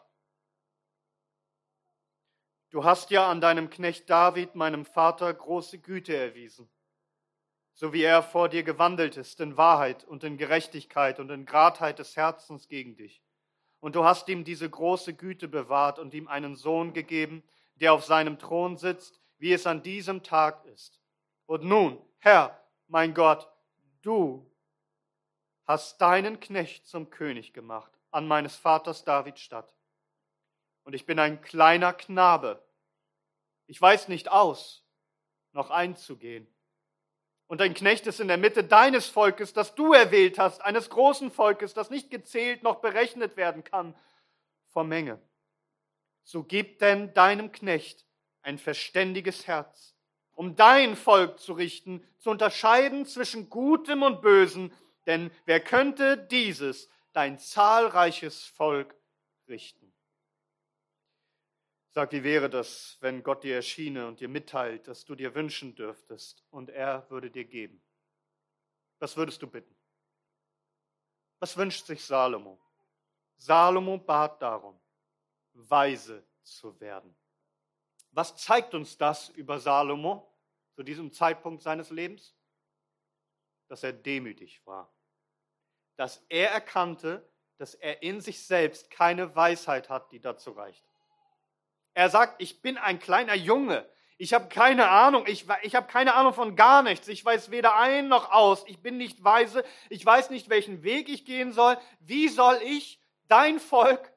du 2.70 2.84
hast 2.84 3.10
ja 3.10 3.28
an 3.28 3.42
deinem 3.42 3.72
Knecht 3.72 4.08
David, 4.08 4.54
meinem 4.54 4.86
Vater, 4.86 5.34
große 5.34 5.80
Güte 5.80 6.16
erwiesen, 6.16 6.70
so 7.74 7.92
wie 7.92 8.04
er 8.04 8.22
vor 8.22 8.50
dir 8.50 8.62
gewandelt 8.62 9.18
ist 9.18 9.40
in 9.40 9.58
Wahrheit 9.58 10.04
und 10.04 10.24
in 10.24 10.38
Gerechtigkeit 10.38 11.20
und 11.20 11.32
in 11.32 11.48
Gradheit 11.48 11.98
des 11.98 12.16
Herzens 12.18 12.68
gegen 12.68 12.98
dich. 12.98 13.24
Und 13.80 13.96
du 13.96 14.04
hast 14.04 14.30
ihm 14.30 14.44
diese 14.44 14.70
große 14.70 15.16
Güte 15.16 15.48
bewahrt 15.48 15.98
und 15.98 16.14
ihm 16.14 16.28
einen 16.28 16.56
Sohn 16.56 16.94
gegeben, 16.94 17.42
der 17.78 17.94
auf 17.94 18.06
seinem 18.06 18.38
Thron 18.38 18.78
sitzt, 18.78 19.20
wie 19.40 19.54
es 19.54 19.66
an 19.66 19.82
diesem 19.82 20.22
Tag 20.22 20.64
ist. 20.66 21.02
Und 21.48 21.64
nun, 21.64 22.00
Herr, 22.20 22.64
mein 22.86 23.16
Gott, 23.16 23.52
du 24.04 24.48
hast 25.66 26.00
deinen 26.00 26.40
Knecht 26.40 26.86
zum 26.86 27.10
König 27.10 27.54
gemacht 27.54 27.99
an 28.12 28.28
meines 28.28 28.56
Vaters 28.56 29.04
David 29.04 29.40
statt. 29.40 29.74
Und 30.84 30.94
ich 30.94 31.06
bin 31.06 31.20
ein 31.20 31.42
kleiner 31.42 31.94
Knabe. 31.94 32.64
Ich 33.68 33.80
weiß 33.80 34.08
nicht 34.08 34.30
aus, 34.30 34.84
noch 35.52 35.70
einzugehen. 35.70 36.48
Und 37.48 37.62
dein 37.62 37.74
Knecht 37.74 38.06
ist 38.06 38.20
in 38.20 38.28
der 38.28 38.38
Mitte 38.38 38.64
deines 38.64 39.08
Volkes, 39.08 39.54
das 39.54 39.74
du 39.74 39.94
erwählt 39.94 40.38
hast, 40.38 40.62
eines 40.62 40.90
großen 40.90 41.32
Volkes, 41.32 41.74
das 41.74 41.90
nicht 41.90 42.12
gezählt 42.12 42.62
noch 42.62 42.76
berechnet 42.76 43.38
werden 43.38 43.64
kann 43.64 43.96
vor 44.68 44.84
Menge. 44.84 45.20
So 46.24 46.44
gib 46.44 46.78
denn 46.78 47.12
deinem 47.16 47.52
Knecht 47.52 48.06
ein 48.44 48.60
verständiges 48.60 49.48
Herz, 49.48 49.96
um 50.34 50.56
dein 50.56 50.96
Volk 50.96 51.40
zu 51.40 51.54
richten, 51.54 52.08
zu 52.20 52.30
unterscheiden 52.30 53.06
zwischen 53.06 53.50
Gutem 53.50 54.04
und 54.04 54.22
Bösen, 54.22 54.72
denn 55.08 55.32
wer 55.46 55.60
könnte 55.60 56.18
dieses, 56.18 56.88
dein 57.14 57.40
zahlreiches 57.40 58.46
Volk, 58.46 58.96
richten? 59.48 59.94
Sag, 61.92 62.12
wie 62.12 62.24
wäre 62.24 62.50
das, 62.50 62.98
wenn 63.02 63.24
Gott 63.24 63.44
dir 63.44 63.56
erschiene 63.56 64.08
und 64.08 64.20
dir 64.20 64.30
mitteilt, 64.30 64.88
dass 64.88 65.06
du 65.06 65.16
dir 65.16 65.34
wünschen 65.34 65.76
dürftest 65.76 66.46
und 66.52 66.70
er 66.70 67.10
würde 67.10 67.32
dir 67.32 67.46
geben? 67.46 67.82
Was 69.00 69.18
würdest 69.18 69.42
du 69.42 69.48
bitten? 69.48 69.76
Was 71.40 71.58
wünscht 71.58 71.86
sich 71.88 72.04
Salomo? 72.04 72.60
Salomo 73.38 73.98
bat 73.98 74.42
darum, 74.42 74.80
weise 75.54 76.28
zu 76.44 76.80
werden. 76.80 77.16
Was 78.12 78.36
zeigt 78.38 78.74
uns 78.74 78.98
das 78.98 79.30
über 79.30 79.60
Salomo 79.60 80.36
zu 80.76 80.84
diesem 80.84 81.12
Zeitpunkt 81.12 81.64
seines 81.64 81.90
Lebens? 81.90 82.36
Dass 83.68 83.84
er 83.84 83.94
demütig 83.94 84.66
war. 84.66 84.94
Dass 86.00 86.24
er 86.30 86.50
erkannte, 86.52 87.30
dass 87.58 87.76
er 87.76 88.04
in 88.04 88.22
sich 88.22 88.46
selbst 88.46 88.90
keine 88.90 89.36
Weisheit 89.36 89.90
hat, 89.90 90.14
die 90.14 90.22
dazu 90.22 90.52
reicht. 90.52 90.86
Er 91.94 92.10
sagt, 92.10 92.42
ich 92.42 92.62
bin 92.62 92.78
ein 92.78 93.00
kleiner 93.00 93.36
Junge. 93.36 93.86
Ich 94.18 94.34
habe 94.34 94.48
keine 94.48 94.88
Ahnung. 94.88 95.26
Ich, 95.28 95.46
ich 95.64 95.76
habe 95.76 95.88
keine 95.88 96.14
Ahnung 96.14 96.34
von 96.34 96.56
gar 96.56 96.84
nichts. 96.84 97.10
Ich 97.10 97.26
weiß 97.26 97.52
weder 97.52 97.76
ein 97.76 98.08
noch 98.08 98.32
aus. 98.32 98.64
Ich 98.68 98.82
bin 98.82 98.96
nicht 98.96 99.26
weise. 99.26 99.66
Ich 99.90 100.06
weiß 100.06 100.30
nicht, 100.30 100.50
welchen 100.50 100.84
Weg 100.84 101.10
ich 101.10 101.26
gehen 101.26 101.52
soll. 101.52 101.78
Wie 102.00 102.30
soll 102.30 102.62
ich 102.64 103.02
dein 103.28 103.60
Volk 103.60 104.10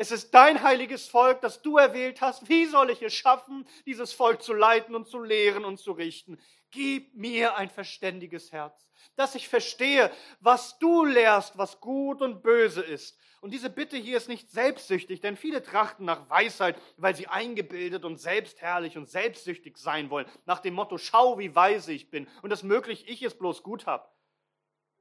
es 0.00 0.10
ist 0.10 0.32
dein 0.32 0.62
heiliges 0.62 1.08
Volk, 1.08 1.42
das 1.42 1.60
du 1.60 1.76
erwählt 1.76 2.22
hast. 2.22 2.48
Wie 2.48 2.64
soll 2.64 2.88
ich 2.88 3.02
es 3.02 3.12
schaffen, 3.12 3.68
dieses 3.84 4.14
Volk 4.14 4.42
zu 4.42 4.54
leiten 4.54 4.94
und 4.94 5.06
zu 5.06 5.20
lehren 5.20 5.62
und 5.62 5.76
zu 5.76 5.92
richten? 5.92 6.40
Gib 6.70 7.14
mir 7.14 7.56
ein 7.56 7.68
verständiges 7.68 8.52
Herz, 8.52 8.88
dass 9.16 9.34
ich 9.34 9.48
verstehe, 9.48 10.10
was 10.40 10.78
du 10.78 11.04
lehrst, 11.04 11.58
was 11.58 11.80
gut 11.80 12.22
und 12.22 12.42
böse 12.42 12.82
ist. 12.82 13.18
Und 13.40 13.52
diese 13.52 13.70
Bitte 13.70 13.96
hier 13.96 14.18
ist 14.18 14.28
nicht 14.28 14.50
selbstsüchtig, 14.50 15.20
denn 15.20 15.36
viele 15.36 15.62
trachten 15.62 16.04
nach 16.04 16.28
Weisheit, 16.28 16.80
weil 16.98 17.16
sie 17.16 17.26
eingebildet 17.26 18.04
und 18.04 18.18
selbstherrlich 18.18 18.98
und 18.98 19.08
selbstsüchtig 19.08 19.78
sein 19.78 20.10
wollen, 20.10 20.26
nach 20.44 20.60
dem 20.60 20.74
Motto, 20.74 20.98
schau, 20.98 21.38
wie 21.38 21.54
weise 21.54 21.92
ich 21.92 22.10
bin 22.10 22.28
und 22.42 22.50
das 22.50 22.62
möglich 22.62 23.08
ich 23.08 23.22
es 23.22 23.36
bloß 23.36 23.62
gut 23.62 23.86
habe. 23.86 24.08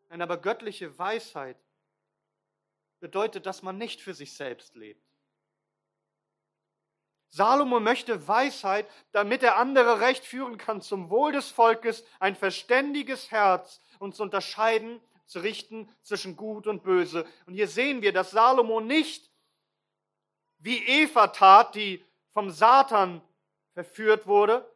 Nein, 0.08 0.22
aber 0.22 0.38
göttliche 0.38 0.98
Weisheit 0.98 1.58
bedeutet, 3.00 3.46
dass 3.46 3.62
man 3.62 3.78
nicht 3.78 4.02
für 4.02 4.14
sich 4.14 4.34
selbst 4.34 4.76
lebt. 4.76 5.09
Salomo 7.30 7.80
möchte 7.80 8.28
Weisheit, 8.28 8.88
damit 9.12 9.44
er 9.44 9.58
andere 9.58 10.02
recht 10.02 10.26
führen 10.26 10.58
kann 10.58 10.82
zum 10.82 11.10
Wohl 11.10 11.32
des 11.32 11.50
Volkes, 11.50 12.04
ein 12.20 12.36
verständiges 12.36 13.32
Herz 13.32 13.82
und 14.00 14.16
zu 14.16 14.24
unterscheiden, 14.24 15.00
zu 15.26 15.40
richten 15.40 15.88
zwischen 16.02 16.36
Gut 16.36 16.66
und 16.66 16.84
Böse. 16.84 17.28
Und 17.46 17.54
hier 17.54 17.68
sehen 17.68 18.02
wir, 18.02 18.12
dass 18.12 18.32
Salomo 18.32 18.82
nicht 18.82 19.32
wie 20.58 20.84
Eva 20.86 21.28
tat, 21.28 21.76
die 21.76 22.04
vom 22.34 22.50
Satan 22.50 23.22
verführt 23.74 24.26
wurde, 24.26 24.68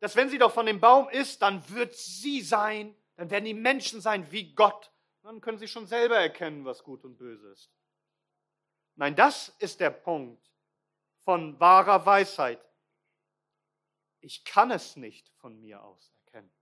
dass 0.00 0.14
wenn 0.14 0.28
sie 0.28 0.38
doch 0.38 0.52
von 0.52 0.66
dem 0.66 0.80
Baum 0.80 1.08
isst, 1.08 1.40
dann 1.40 1.66
wird 1.70 1.94
sie 1.94 2.42
sein, 2.42 2.94
dann 3.16 3.30
werden 3.30 3.46
die 3.46 3.54
Menschen 3.54 4.00
sein 4.02 4.30
wie 4.30 4.54
Gott. 4.54 4.92
Dann 5.22 5.40
können 5.40 5.58
sie 5.58 5.68
schon 5.68 5.86
selber 5.86 6.16
erkennen, 6.16 6.64
was 6.64 6.82
gut 6.82 7.04
und 7.04 7.16
böse 7.16 7.48
ist. 7.48 7.70
Nein, 8.96 9.16
das 9.16 9.48
ist 9.60 9.80
der 9.80 9.90
Punkt 9.90 10.51
von 11.24 11.58
wahrer 11.60 12.04
Weisheit. 12.04 12.64
Ich 14.20 14.44
kann 14.44 14.70
es 14.70 14.96
nicht 14.96 15.30
von 15.38 15.60
mir 15.60 15.82
aus 15.82 16.12
erkennen. 16.24 16.52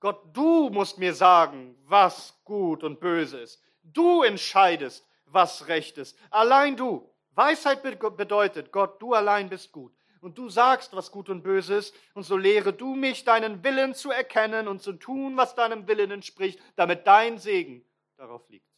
Gott, 0.00 0.20
du 0.32 0.70
musst 0.70 0.98
mir 0.98 1.14
sagen, 1.14 1.76
was 1.84 2.40
gut 2.44 2.82
und 2.82 3.00
böse 3.00 3.40
ist. 3.40 3.62
Du 3.82 4.22
entscheidest, 4.22 5.06
was 5.26 5.68
recht 5.68 5.98
ist. 5.98 6.18
Allein 6.30 6.76
du. 6.76 7.08
Weisheit 7.32 7.82
bedeutet, 7.82 8.72
Gott, 8.72 9.00
du 9.00 9.14
allein 9.14 9.48
bist 9.48 9.72
gut. 9.72 9.94
Und 10.20 10.36
du 10.36 10.50
sagst, 10.50 10.94
was 10.94 11.10
gut 11.10 11.30
und 11.30 11.42
böse 11.42 11.76
ist. 11.76 11.94
Und 12.14 12.24
so 12.24 12.36
lehre 12.36 12.72
du 12.72 12.94
mich, 12.94 13.24
deinen 13.24 13.64
Willen 13.64 13.94
zu 13.94 14.10
erkennen 14.10 14.68
und 14.68 14.82
zu 14.82 14.92
tun, 14.92 15.36
was 15.36 15.54
deinem 15.54 15.86
Willen 15.86 16.10
entspricht, 16.10 16.60
damit 16.76 17.06
dein 17.06 17.38
Segen 17.38 17.84
darauf 18.16 18.46
liegt. 18.48 18.68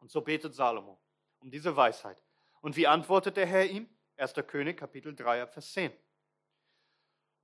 Und 0.00 0.10
so 0.10 0.20
betet 0.22 0.54
Salomo 0.54 0.98
um 1.40 1.50
diese 1.50 1.74
Weisheit. 1.76 2.22
Und 2.60 2.76
wie 2.76 2.86
antwortet 2.86 3.36
der 3.36 3.46
Herr 3.46 3.66
ihm? 3.66 3.88
1. 4.16 4.34
König, 4.46 4.78
Kapitel 4.78 5.14
3, 5.14 5.46
Vers 5.46 5.72
10. 5.72 5.92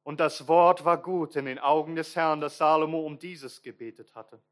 Und 0.03 0.21
das 0.21 0.49
Wort 0.49 0.85
war 0.85 1.01
gut 1.01 1.37
in 1.37 1.47
den 1.47 1.59
Augen 1.59 1.97
des 1.97 2.15
Herrn, 2.15 2.41
dass 2.41 2.59
Salomo 2.59 3.01
um 3.01 3.19
dieses 3.19 3.63
gebetet 3.63 4.15
hatte. 4.15 4.43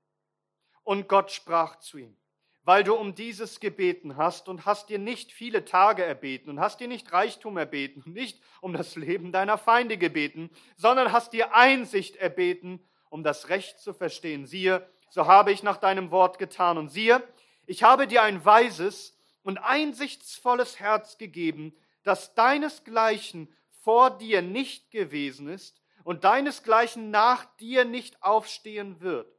Und 0.82 1.08
Gott 1.08 1.30
sprach 1.30 1.78
zu 1.78 1.98
ihm, 1.98 2.16
weil 2.64 2.84
du 2.84 2.94
um 2.94 3.14
dieses 3.14 3.60
gebeten 3.60 4.16
hast 4.16 4.48
und 4.48 4.64
hast 4.64 4.88
dir 4.88 4.98
nicht 4.98 5.32
viele 5.32 5.64
Tage 5.64 6.04
erbeten 6.04 6.48
und 6.48 6.60
hast 6.60 6.80
dir 6.80 6.88
nicht 6.88 7.12
Reichtum 7.12 7.56
erbeten, 7.56 8.02
nicht 8.10 8.40
um 8.60 8.72
das 8.72 8.96
Leben 8.96 9.30
deiner 9.30 9.58
Feinde 9.58 9.98
gebeten, 9.98 10.50
sondern 10.76 11.12
hast 11.12 11.32
dir 11.32 11.54
Einsicht 11.54 12.16
erbeten, 12.16 12.82
um 13.10 13.22
das 13.22 13.48
Recht 13.50 13.78
zu 13.78 13.92
verstehen. 13.92 14.46
Siehe, 14.46 14.88
so 15.10 15.26
habe 15.26 15.52
ich 15.52 15.62
nach 15.62 15.76
deinem 15.76 16.10
Wort 16.10 16.38
getan. 16.38 16.78
Und 16.78 16.88
siehe, 16.88 17.22
ich 17.66 17.82
habe 17.82 18.06
dir 18.06 18.22
ein 18.22 18.44
weises 18.44 19.18
und 19.42 19.58
einsichtsvolles 19.58 20.78
Herz 20.78 21.18
gegeben, 21.18 21.76
das 22.02 22.34
deinesgleichen 22.34 23.54
vor 23.80 24.16
dir 24.18 24.42
nicht 24.42 24.90
gewesen 24.90 25.48
ist 25.48 25.82
und 26.04 26.24
deinesgleichen 26.24 27.10
nach 27.10 27.44
dir 27.56 27.84
nicht 27.84 28.22
aufstehen 28.22 29.00
wird. 29.00 29.32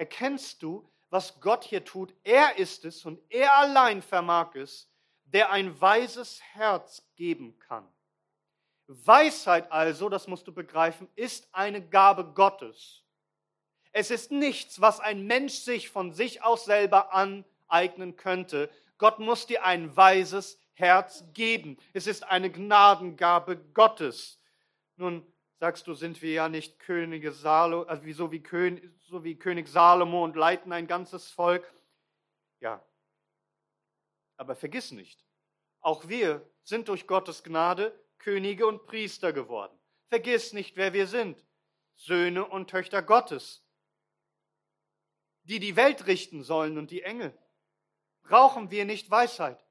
Erkennst 0.00 0.62
du, 0.62 0.90
was 1.10 1.40
Gott 1.40 1.64
hier 1.64 1.84
tut? 1.84 2.14
Er 2.22 2.56
ist 2.56 2.86
es 2.86 3.04
und 3.04 3.20
er 3.28 3.54
allein 3.56 4.00
vermag 4.00 4.54
es, 4.54 4.88
der 5.24 5.50
ein 5.50 5.78
weises 5.78 6.40
Herz 6.54 7.06
geben 7.16 7.58
kann. 7.58 7.86
Weisheit 8.86 9.70
also, 9.70 10.08
das 10.08 10.26
musst 10.26 10.48
du 10.48 10.52
begreifen, 10.52 11.06
ist 11.16 11.48
eine 11.52 11.86
Gabe 11.86 12.32
Gottes. 12.32 13.04
Es 13.92 14.10
ist 14.10 14.30
nichts, 14.30 14.80
was 14.80 15.00
ein 15.00 15.26
Mensch 15.26 15.54
sich 15.54 15.90
von 15.90 16.12
sich 16.12 16.42
aus 16.42 16.64
selber 16.64 17.12
aneignen 17.70 18.16
könnte. 18.16 18.70
Gott 18.98 19.18
muss 19.18 19.46
dir 19.46 19.64
ein 19.64 19.96
weises 19.96 20.58
Herz 20.72 21.24
geben. 21.32 21.78
Es 21.92 22.06
ist 22.06 22.24
eine 22.24 22.50
Gnadengabe 22.50 23.56
Gottes. 23.72 24.42
Nun 24.96 25.26
sagst 25.58 25.86
du, 25.86 25.94
sind 25.94 26.20
wir 26.22 26.32
ja 26.32 26.48
nicht 26.48 26.78
Könige 26.78 27.32
Salo, 27.32 27.82
also 27.82 28.10
so, 28.12 28.32
wie 28.32 28.42
König, 28.42 28.90
so 29.00 29.24
wie 29.24 29.36
König 29.36 29.68
Salomo 29.68 30.24
und 30.24 30.36
leiten 30.36 30.72
ein 30.72 30.86
ganzes 30.86 31.30
Volk. 31.30 31.72
Ja, 32.60 32.84
aber 34.36 34.56
vergiss 34.56 34.90
nicht, 34.90 35.24
auch 35.80 36.08
wir 36.08 36.46
sind 36.62 36.88
durch 36.88 37.06
Gottes 37.06 37.42
Gnade 37.42 37.98
Könige 38.18 38.66
und 38.66 38.86
Priester 38.86 39.32
geworden. 39.32 39.78
Vergiss 40.08 40.52
nicht, 40.52 40.76
wer 40.76 40.92
wir 40.92 41.06
sind. 41.06 41.42
Söhne 41.94 42.46
und 42.46 42.70
Töchter 42.70 43.02
Gottes, 43.02 43.62
die 45.42 45.58
die 45.58 45.76
Welt 45.76 46.06
richten 46.06 46.42
sollen 46.42 46.78
und 46.78 46.90
die 46.90 47.02
Engel. 47.02 47.36
Brauchen 48.22 48.70
wir 48.70 48.84
nicht 48.84 49.10
Weisheit? 49.10 49.64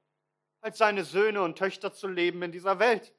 als 0.60 0.78
seine 0.78 1.04
Söhne 1.04 1.42
und 1.42 1.58
Töchter 1.58 1.92
zu 1.92 2.06
leben 2.06 2.42
in 2.42 2.52
dieser 2.52 2.78
Welt 2.78 3.14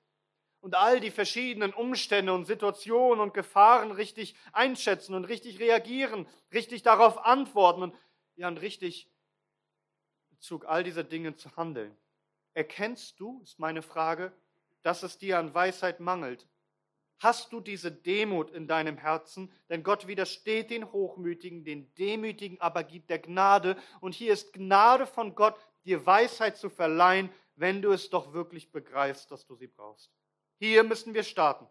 und 0.59 0.75
all 0.75 0.99
die 0.99 1.11
verschiedenen 1.11 1.73
Umstände 1.73 2.33
und 2.33 2.45
Situationen 2.45 3.19
und 3.19 3.33
Gefahren 3.33 3.91
richtig 3.91 4.35
einschätzen 4.53 5.15
und 5.15 5.25
richtig 5.25 5.59
reagieren, 5.59 6.27
richtig 6.53 6.83
darauf 6.83 7.25
antworten 7.25 7.83
und 7.83 7.95
ja, 8.35 8.47
und 8.47 8.57
richtig 8.61 9.09
Bezug 10.29 10.65
all 10.65 10.83
dieser 10.83 11.03
Dinge 11.03 11.35
zu 11.35 11.55
handeln. 11.55 11.95
Erkennst 12.53 13.19
du, 13.19 13.41
ist 13.43 13.59
meine 13.59 13.81
Frage, 13.81 14.33
dass 14.81 15.03
es 15.03 15.17
dir 15.17 15.39
an 15.39 15.53
Weisheit 15.53 15.99
mangelt? 15.99 16.47
Hast 17.21 17.53
du 17.53 17.59
diese 17.59 17.91
Demut 17.91 18.49
in 18.49 18.67
deinem 18.67 18.97
Herzen? 18.97 19.53
Denn 19.69 19.83
Gott 19.83 20.07
widersteht 20.07 20.71
den 20.71 20.91
Hochmütigen, 20.91 21.63
den 21.63 21.93
Demütigen 21.93 22.59
aber 22.59 22.83
gibt 22.83 23.11
der 23.11 23.19
Gnade. 23.19 23.77
Und 23.99 24.15
hier 24.15 24.33
ist 24.33 24.53
Gnade 24.53 25.05
von 25.05 25.35
Gott, 25.35 25.55
dir 25.85 26.03
Weisheit 26.03 26.57
zu 26.57 26.67
verleihen, 26.71 27.29
wenn 27.55 27.83
du 27.83 27.91
es 27.91 28.09
doch 28.09 28.33
wirklich 28.33 28.71
begreifst, 28.71 29.29
dass 29.29 29.45
du 29.45 29.53
sie 29.53 29.67
brauchst. 29.67 30.11
Hier 30.57 30.83
müssen 30.83 31.13
wir 31.13 31.21
starten. 31.21 31.67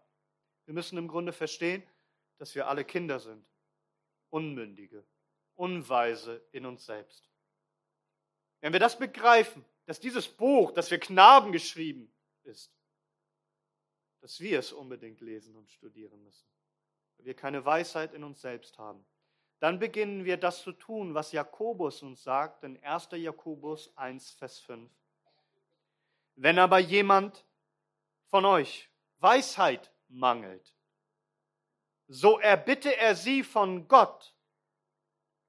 Wir 0.67 0.73
müssen 0.73 0.97
im 0.97 1.09
Grunde 1.09 1.33
verstehen, 1.33 1.83
dass 2.37 2.55
wir 2.55 2.69
alle 2.69 2.85
Kinder 2.85 3.19
sind, 3.19 3.45
Unmündige, 4.29 5.03
Unweise 5.55 6.47
in 6.53 6.65
uns 6.65 6.85
selbst. 6.85 7.29
Wenn 8.61 8.71
wir 8.71 8.79
das 8.79 8.97
begreifen, 8.97 9.65
dass 9.85 9.99
dieses 9.99 10.29
Buch, 10.29 10.71
das 10.71 10.87
für 10.87 10.99
Knaben 10.99 11.51
geschrieben 11.51 12.09
ist, 12.43 12.71
dass 14.21 14.39
wir 14.39 14.59
es 14.59 14.71
unbedingt 14.71 15.19
lesen 15.21 15.55
und 15.55 15.69
studieren 15.69 16.23
müssen, 16.23 16.47
weil 17.17 17.25
wir 17.25 17.33
keine 17.35 17.65
Weisheit 17.65 18.13
in 18.13 18.23
uns 18.23 18.41
selbst 18.41 18.77
haben, 18.77 19.05
dann 19.59 19.79
beginnen 19.79 20.25
wir 20.25 20.37
das 20.37 20.63
zu 20.63 20.71
tun, 20.71 21.13
was 21.13 21.31
Jakobus 21.31 22.01
uns 22.01 22.23
sagt 22.23 22.63
in 22.63 22.81
1. 22.83 23.09
Jakobus 23.11 23.95
1, 23.97 24.31
Vers 24.31 24.59
5. 24.59 24.89
Wenn 26.35 26.57
aber 26.57 26.79
jemand 26.79 27.45
von 28.27 28.45
euch 28.45 28.89
Weisheit 29.19 29.91
mangelt, 30.07 30.73
so 32.07 32.39
erbitte 32.39 32.95
er 32.97 33.15
sie 33.15 33.43
von 33.43 33.87
Gott, 33.87 34.33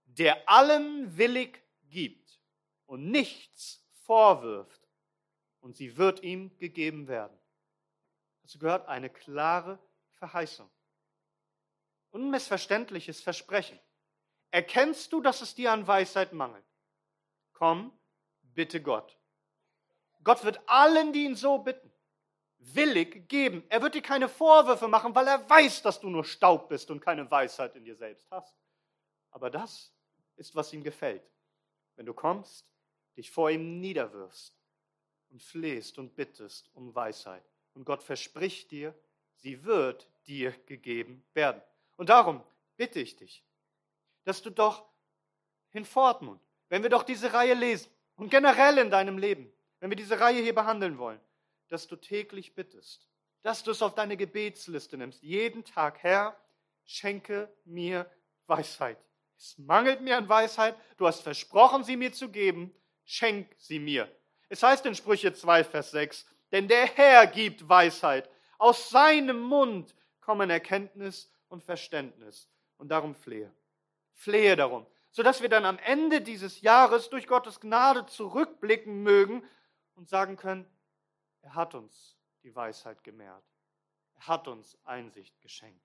der 0.05 0.49
allen 0.49 1.17
willig 1.17 1.63
gibt 1.89 2.41
und 2.87 3.11
nichts 3.11 3.83
vorwirft, 4.05 4.83
und 5.63 5.77
sie 5.77 5.97
wird 5.97 6.23
ihm 6.23 6.57
gegeben 6.59 7.09
werden. 7.09 7.39
Dazu 8.43 8.59
gehört 8.59 8.89
eine 8.89 9.11
klare 9.11 9.79
Verheißung. 10.15 10.71
Unmissverständliches 12.11 13.21
Versprechen. 13.21 13.79
Erkennst 14.51 15.13
du, 15.13 15.21
dass 15.21 15.41
es 15.41 15.55
dir 15.55 15.73
an 15.73 15.87
Weisheit 15.87 16.33
mangelt? 16.33 16.65
Komm, 17.53 17.93
bitte 18.43 18.83
Gott. 18.83 19.19
Gott 20.25 20.45
wird 20.45 20.61
allen, 20.69 21.13
die 21.13 21.25
ihn 21.25 21.37
so 21.37 21.59
bitten, 21.59 21.91
willig 22.59 23.29
geben. 23.29 23.65
Er 23.69 23.83
wird 23.83 23.95
dir 23.95 24.03
keine 24.03 24.29
Vorwürfe 24.29 24.89
machen, 24.89 25.15
weil 25.15 25.27
er 25.27 25.49
weiß, 25.49 25.83
dass 25.83 26.01
du 26.01 26.11
nur 26.11 26.25
Staub 26.25 26.69
bist 26.69 26.91
und 26.91 27.01
keine 27.01 27.31
Weisheit 27.31 27.75
in 27.75 27.85
dir 27.85 27.97
selbst 27.97 28.31
hast. 28.31 28.55
Aber 29.31 29.51
das 29.51 29.93
ist, 30.37 30.55
was 30.55 30.73
ihm 30.73 30.85
gefällt. 30.85 31.29
Wenn 31.97 32.07
du 32.07 32.15
kommst, 32.15 32.71
dich 33.17 33.31
vor 33.31 33.51
ihm 33.51 33.81
niederwirfst 33.81 34.55
und 35.31 35.43
flehst 35.43 35.99
und 35.99 36.15
bittest 36.15 36.71
um 36.75 36.95
Weisheit. 36.95 37.45
Und 37.75 37.85
Gott 37.85 38.03
verspricht 38.03 38.71
dir, 38.71 38.95
sie 39.37 39.65
wird 39.65 40.09
dir 40.27 40.53
gegeben 40.67 41.25
werden. 41.35 41.63
Und 41.97 42.09
darum 42.09 42.43
bitte 42.77 43.01
ich 43.01 43.17
dich, 43.17 43.45
dass 44.25 44.43
du 44.43 44.51
doch 44.51 44.85
hinfort 45.71 46.23
nun, 46.23 46.39
wenn 46.69 46.83
wir 46.83 46.91
doch 46.91 47.03
diese 47.03 47.33
Reihe 47.33 47.55
lesen 47.55 47.91
und 48.17 48.31
generell 48.31 48.79
in 48.79 48.91
deinem 48.91 49.19
Leben, 49.19 49.53
wenn 49.81 49.91
wir 49.91 49.97
diese 49.97 50.21
Reihe 50.21 50.43
hier 50.43 50.55
behandeln 50.55 50.99
wollen, 50.99 51.21
dass 51.69 51.89
du 51.89 51.97
täglich 51.97 52.55
bittest, 52.55 53.09
dass 53.43 53.63
du 53.63 53.71
es 53.71 53.83
auf 53.83 53.95
deine 53.95 54.17
Gebetsliste 54.17 54.97
nimmst. 54.97 55.23
Jeden 55.23 55.65
Tag, 55.65 56.03
Herr, 56.03 56.37
schenke 56.85 57.53
mir 57.65 58.09
Weisheit. 58.47 58.99
Es 59.37 59.59
mangelt 59.59 60.01
mir 60.01 60.17
an 60.17 60.29
Weisheit. 60.29 60.77
Du 60.99 61.07
hast 61.07 61.23
versprochen, 61.23 61.83
sie 61.83 61.97
mir 61.97 62.13
zu 62.13 62.29
geben. 62.29 62.73
Schenk 63.05 63.53
sie 63.59 63.81
mir. 63.81 64.09
Es 64.49 64.63
heißt 64.63 64.87
in 64.87 64.95
Sprüche 64.95 65.33
2, 65.33 65.65
Vers 65.65 65.91
6, 65.91 66.27
denn 66.53 66.69
der 66.69 66.87
Herr 66.87 67.27
gibt 67.27 67.69
Weisheit. 67.69 68.31
Aus 68.59 68.91
seinem 68.91 69.41
Mund 69.41 69.95
kommen 70.21 70.51
Erkenntnis 70.51 71.31
und 71.49 71.65
Verständnis. 71.65 72.49
Und 72.77 72.89
darum 72.89 73.15
flehe 73.15 73.53
flehe 74.23 74.57
darum, 74.57 74.87
sodass 75.11 75.43
wir 75.43 75.49
dann 75.49 75.65
am 75.65 75.79
Ende 75.79 76.21
dieses 76.21 76.61
Jahres 76.61 77.11
durch 77.11 77.27
Gottes 77.27 77.61
Gnade 77.61 78.07
zurückblicken 78.07 79.03
mögen 79.03 79.45
und 79.95 80.09
sagen 80.09 80.37
können, 80.37 80.67
er 81.43 81.55
hat 81.55 81.75
uns 81.75 82.17
die 82.45 82.55
Weisheit 82.55 83.03
gemehrt. 83.03 83.45
Er 84.15 84.29
hat 84.29 84.49
uns 84.49 84.79
Einsicht 84.85 85.41
geschenkt. 85.41 85.83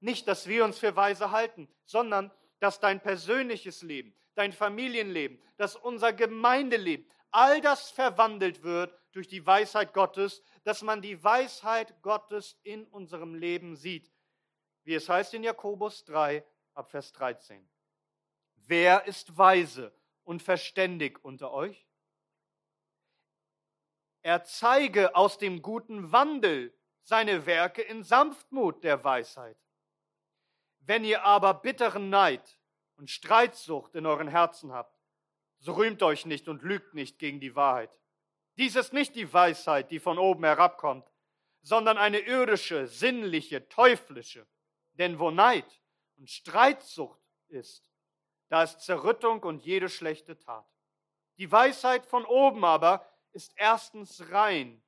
Nicht, 0.00 0.28
dass 0.28 0.46
wir 0.46 0.64
uns 0.64 0.78
für 0.78 0.94
weise 0.94 1.30
halten, 1.30 1.68
sondern 1.86 2.30
dass 2.60 2.78
dein 2.78 3.00
persönliches 3.00 3.82
Leben, 3.82 4.14
dein 4.34 4.52
Familienleben, 4.52 5.40
dass 5.56 5.74
unser 5.74 6.12
Gemeindeleben, 6.12 7.08
all 7.30 7.60
das 7.60 7.90
verwandelt 7.90 8.62
wird 8.62 8.94
durch 9.18 9.26
die 9.26 9.44
Weisheit 9.44 9.94
Gottes, 9.94 10.44
dass 10.62 10.82
man 10.82 11.02
die 11.02 11.24
Weisheit 11.24 12.00
Gottes 12.02 12.56
in 12.62 12.86
unserem 12.86 13.34
Leben 13.34 13.74
sieht. 13.74 14.12
Wie 14.84 14.94
es 14.94 15.08
heißt 15.08 15.34
in 15.34 15.42
Jakobus 15.42 16.04
3 16.04 16.46
ab 16.74 16.92
Vers 16.92 17.12
13. 17.14 17.68
Wer 18.54 19.06
ist 19.06 19.36
weise 19.36 19.92
und 20.22 20.40
verständig 20.40 21.18
unter 21.24 21.50
euch? 21.50 21.88
Er 24.22 24.44
zeige 24.44 25.16
aus 25.16 25.36
dem 25.36 25.62
guten 25.62 26.12
Wandel 26.12 26.72
seine 27.02 27.44
Werke 27.44 27.82
in 27.82 28.04
Sanftmut 28.04 28.84
der 28.84 29.02
Weisheit. 29.02 29.58
Wenn 30.78 31.02
ihr 31.02 31.24
aber 31.24 31.54
bitteren 31.54 32.08
Neid 32.08 32.56
und 32.94 33.10
Streitsucht 33.10 33.96
in 33.96 34.06
euren 34.06 34.28
Herzen 34.28 34.72
habt, 34.72 34.96
so 35.58 35.72
rühmt 35.72 36.04
euch 36.04 36.24
nicht 36.24 36.46
und 36.46 36.62
lügt 36.62 36.94
nicht 36.94 37.18
gegen 37.18 37.40
die 37.40 37.56
Wahrheit. 37.56 37.98
Dies 38.58 38.74
ist 38.74 38.92
nicht 38.92 39.14
die 39.14 39.32
Weisheit, 39.32 39.92
die 39.92 40.00
von 40.00 40.18
oben 40.18 40.42
herabkommt, 40.44 41.08
sondern 41.62 41.96
eine 41.96 42.18
irdische, 42.18 42.88
sinnliche, 42.88 43.68
teuflische. 43.68 44.48
Denn 44.94 45.20
wo 45.20 45.30
Neid 45.30 45.80
und 46.16 46.28
Streitsucht 46.28 47.20
ist, 47.46 47.88
da 48.48 48.64
ist 48.64 48.80
Zerrüttung 48.80 49.44
und 49.44 49.64
jede 49.64 49.88
schlechte 49.88 50.36
Tat. 50.36 50.66
Die 51.36 51.50
Weisheit 51.52 52.04
von 52.04 52.24
oben 52.24 52.64
aber 52.64 53.06
ist 53.32 53.52
erstens 53.56 54.32
rein 54.32 54.82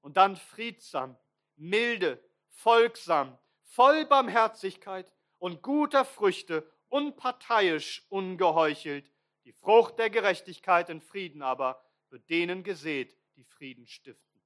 und 0.00 0.16
dann 0.16 0.36
friedsam, 0.36 1.16
milde, 1.56 2.22
folgsam, 2.50 3.36
voll 3.64 4.06
Barmherzigkeit 4.06 5.12
und 5.38 5.62
guter 5.62 6.04
Früchte, 6.04 6.70
unparteiisch, 6.88 8.06
ungeheuchelt. 8.10 9.10
Die 9.44 9.52
Frucht 9.52 9.98
der 9.98 10.10
Gerechtigkeit 10.10 10.88
in 10.88 11.00
Frieden 11.00 11.42
aber 11.42 11.82
wird 12.10 12.28
denen 12.30 12.62
gesät, 12.62 13.16
die 13.36 13.44
Frieden 13.44 13.86
stiften. 13.86 14.42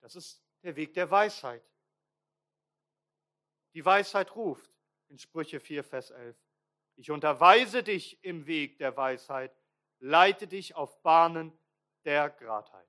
Das 0.00 0.16
ist 0.16 0.42
der 0.62 0.76
Weg 0.76 0.94
der 0.94 1.10
Weisheit. 1.10 1.62
Die 3.74 3.84
Weisheit 3.84 4.34
ruft 4.36 4.70
in 5.08 5.18
Sprüche 5.18 5.60
4, 5.60 5.84
Vers 5.84 6.10
11. 6.10 6.36
Ich 6.96 7.10
unterweise 7.10 7.82
dich 7.82 8.22
im 8.22 8.46
Weg 8.46 8.78
der 8.78 8.96
Weisheit, 8.96 9.56
leite 9.98 10.46
dich 10.46 10.74
auf 10.74 11.00
Bahnen 11.02 11.56
der 12.04 12.30
Gradheit. 12.30 12.88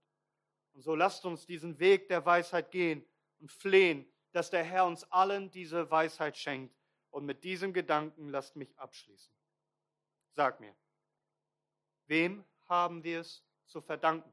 Und 0.74 0.82
so 0.82 0.96
lasst 0.96 1.26
uns 1.26 1.46
diesen 1.46 1.80
Weg 1.80 2.08
der 2.10 2.26
Weisheit 2.26 2.72
gehen 2.72 3.06
und 3.40 3.52
flehen, 3.52 4.12
dass 4.32 4.50
der 4.50 4.64
Herr 4.64 4.86
uns 4.86 5.04
allen 5.12 5.52
diese 5.52 5.90
Weisheit 5.90 6.38
schenkt. 6.38 6.76
Und 7.12 7.26
mit 7.26 7.44
diesem 7.44 7.74
Gedanken 7.74 8.30
lasst 8.30 8.56
mich 8.56 8.78
abschließen. 8.80 9.32
Sag 10.32 10.60
mir, 10.60 10.76
wem 12.08 12.44
haben 12.68 13.04
wir 13.04 13.20
es 13.20 13.44
zu 13.74 13.82
verdanken? 13.82 14.32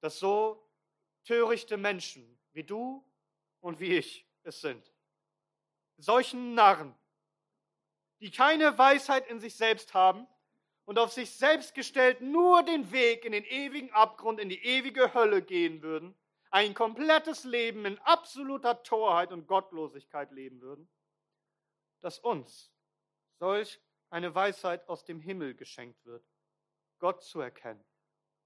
Dass 0.00 0.18
so 0.18 0.64
törichte 1.24 1.76
Menschen 1.76 2.38
wie 2.52 2.62
du 2.62 3.04
und 3.60 3.80
wie 3.80 3.96
ich 3.96 4.26
es 4.44 4.60
sind, 4.60 4.92
solchen 5.96 6.54
Narren, 6.54 6.94
die 8.20 8.30
keine 8.30 8.78
Weisheit 8.78 9.26
in 9.28 9.40
sich 9.40 9.56
selbst 9.56 9.92
haben 9.92 10.26
und 10.84 10.98
auf 10.98 11.12
sich 11.12 11.30
selbst 11.30 11.74
gestellt 11.74 12.20
nur 12.20 12.62
den 12.62 12.92
Weg 12.92 13.24
in 13.24 13.32
den 13.32 13.44
ewigen 13.44 13.90
Abgrund, 13.92 14.38
in 14.38 14.48
die 14.48 14.64
ewige 14.64 15.14
Hölle 15.14 15.42
gehen 15.42 15.82
würden, 15.82 16.14
ein 16.50 16.74
komplettes 16.74 17.42
Leben 17.42 17.84
in 17.84 17.98
absoluter 18.00 18.82
Torheit 18.84 19.32
und 19.32 19.48
Gottlosigkeit 19.48 20.30
leben 20.30 20.60
würden, 20.60 20.88
dass 22.00 22.20
uns 22.20 22.72
solch 23.40 23.80
eine 24.10 24.32
Weisheit 24.34 24.88
aus 24.88 25.04
dem 25.04 25.20
Himmel 25.20 25.54
geschenkt 25.54 26.04
wird, 26.04 26.24
Gott 27.04 27.22
zu 27.22 27.42
erkennen 27.42 27.84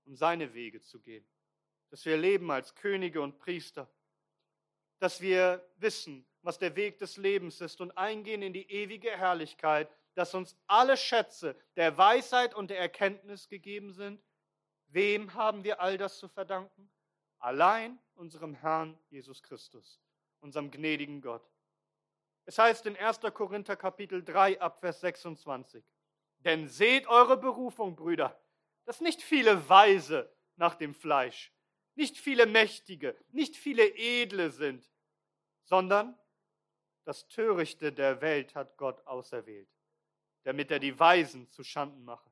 und 0.04 0.16
seine 0.16 0.52
Wege 0.52 0.80
zu 0.80 0.98
gehen, 0.98 1.24
dass 1.90 2.04
wir 2.04 2.16
leben 2.16 2.50
als 2.50 2.74
Könige 2.74 3.22
und 3.22 3.38
Priester, 3.38 3.88
dass 4.98 5.20
wir 5.20 5.64
wissen, 5.76 6.26
was 6.42 6.58
der 6.58 6.74
Weg 6.74 6.98
des 6.98 7.18
Lebens 7.18 7.60
ist 7.60 7.80
und 7.80 7.96
eingehen 7.96 8.42
in 8.42 8.52
die 8.52 8.68
ewige 8.68 9.16
Herrlichkeit, 9.16 9.88
dass 10.14 10.34
uns 10.34 10.56
alle 10.66 10.96
Schätze 10.96 11.54
der 11.76 11.96
Weisheit 11.96 12.52
und 12.52 12.70
der 12.70 12.80
Erkenntnis 12.80 13.48
gegeben 13.48 13.92
sind. 13.92 14.20
Wem 14.88 15.34
haben 15.34 15.62
wir 15.62 15.80
all 15.80 15.96
das 15.96 16.18
zu 16.18 16.26
verdanken? 16.26 16.90
Allein 17.38 17.96
unserem 18.16 18.54
Herrn 18.54 18.98
Jesus 19.08 19.40
Christus, 19.40 20.00
unserem 20.40 20.72
gnädigen 20.72 21.20
Gott. 21.20 21.48
Es 22.44 22.58
heißt 22.58 22.86
in 22.86 22.96
1. 22.96 23.20
Korinther 23.34 23.76
Kapitel 23.76 24.24
3 24.24 24.60
ab 24.60 24.80
Vers 24.80 25.00
26, 25.02 25.84
denn 26.38 26.66
seht 26.66 27.06
eure 27.06 27.36
Berufung, 27.36 27.94
Brüder, 27.94 28.36
dass 28.88 29.02
nicht 29.02 29.20
viele 29.20 29.68
Weise 29.68 30.34
nach 30.56 30.74
dem 30.74 30.94
Fleisch, 30.94 31.52
nicht 31.94 32.16
viele 32.16 32.46
Mächtige, 32.46 33.14
nicht 33.32 33.54
viele 33.54 33.86
Edle 33.86 34.50
sind, 34.50 34.90
sondern 35.64 36.18
das 37.04 37.28
Törichte 37.28 37.92
der 37.92 38.22
Welt 38.22 38.54
hat 38.54 38.78
Gott 38.78 39.06
auserwählt, 39.06 39.68
damit 40.44 40.70
er 40.70 40.78
die 40.78 40.98
Weisen 40.98 41.50
zu 41.50 41.64
Schanden 41.64 42.02
mache. 42.06 42.30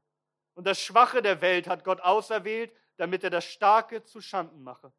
Und 0.54 0.66
das 0.66 0.80
Schwache 0.80 1.20
der 1.20 1.42
Welt 1.42 1.66
hat 1.66 1.84
Gott 1.84 2.00
auserwählt, 2.00 2.74
damit 2.96 3.22
er 3.22 3.28
das 3.28 3.44
Starke 3.44 4.02
zu 4.04 4.22
Schanden 4.22 4.62
mache. 4.62 4.90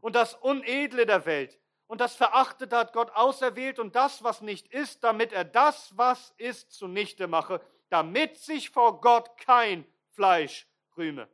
Und 0.00 0.14
das 0.14 0.32
Unedle 0.32 1.04
der 1.04 1.26
Welt 1.26 1.60
und 1.86 2.00
das 2.00 2.16
Verachtete 2.16 2.78
hat 2.78 2.94
Gott 2.94 3.10
auserwählt 3.10 3.78
und 3.78 3.94
das, 3.94 4.24
was 4.24 4.40
nicht 4.40 4.68
ist, 4.68 5.04
damit 5.04 5.34
er 5.34 5.44
das, 5.44 5.94
was 5.98 6.32
ist, 6.38 6.72
zunichte 6.72 7.26
mache, 7.26 7.60
damit 7.90 8.38
sich 8.38 8.70
vor 8.70 9.02
Gott 9.02 9.36
kein 9.36 9.86
Fleisch 10.08 10.66
rühme. 10.96 11.28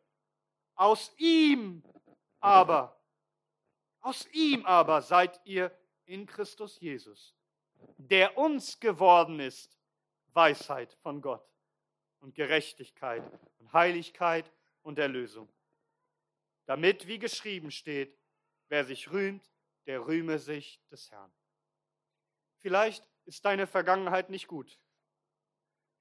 Aus 0.75 1.12
ihm 1.18 1.83
aber, 2.40 2.99
aus 4.01 4.27
ihm 4.33 4.64
aber 4.64 5.03
seid 5.03 5.40
ihr 5.44 5.77
in 6.05 6.27
Christus 6.27 6.81
Jesus, 6.81 7.35
der 7.96 8.37
uns 8.38 8.81
geworden 8.81 9.40
ist, 9.40 9.79
Weisheit 10.33 10.92
von 11.03 11.20
Gott 11.20 11.46
und 12.20 12.35
Gerechtigkeit 12.35 13.23
und 13.59 13.73
Heiligkeit 13.73 14.51
und 14.83 14.99
Erlösung. 14.99 15.53
Damit, 16.66 17.07
wie 17.07 17.18
geschrieben 17.18 17.70
steht, 17.70 18.16
wer 18.68 18.85
sich 18.85 19.11
rühmt, 19.11 19.51
der 19.87 20.07
rühme 20.07 20.38
sich 20.38 20.81
des 20.90 21.11
Herrn. 21.11 21.33
Vielleicht 22.59 23.05
ist 23.25 23.44
deine 23.44 23.66
Vergangenheit 23.66 24.31
nicht 24.31 24.46
gut. 24.46 24.79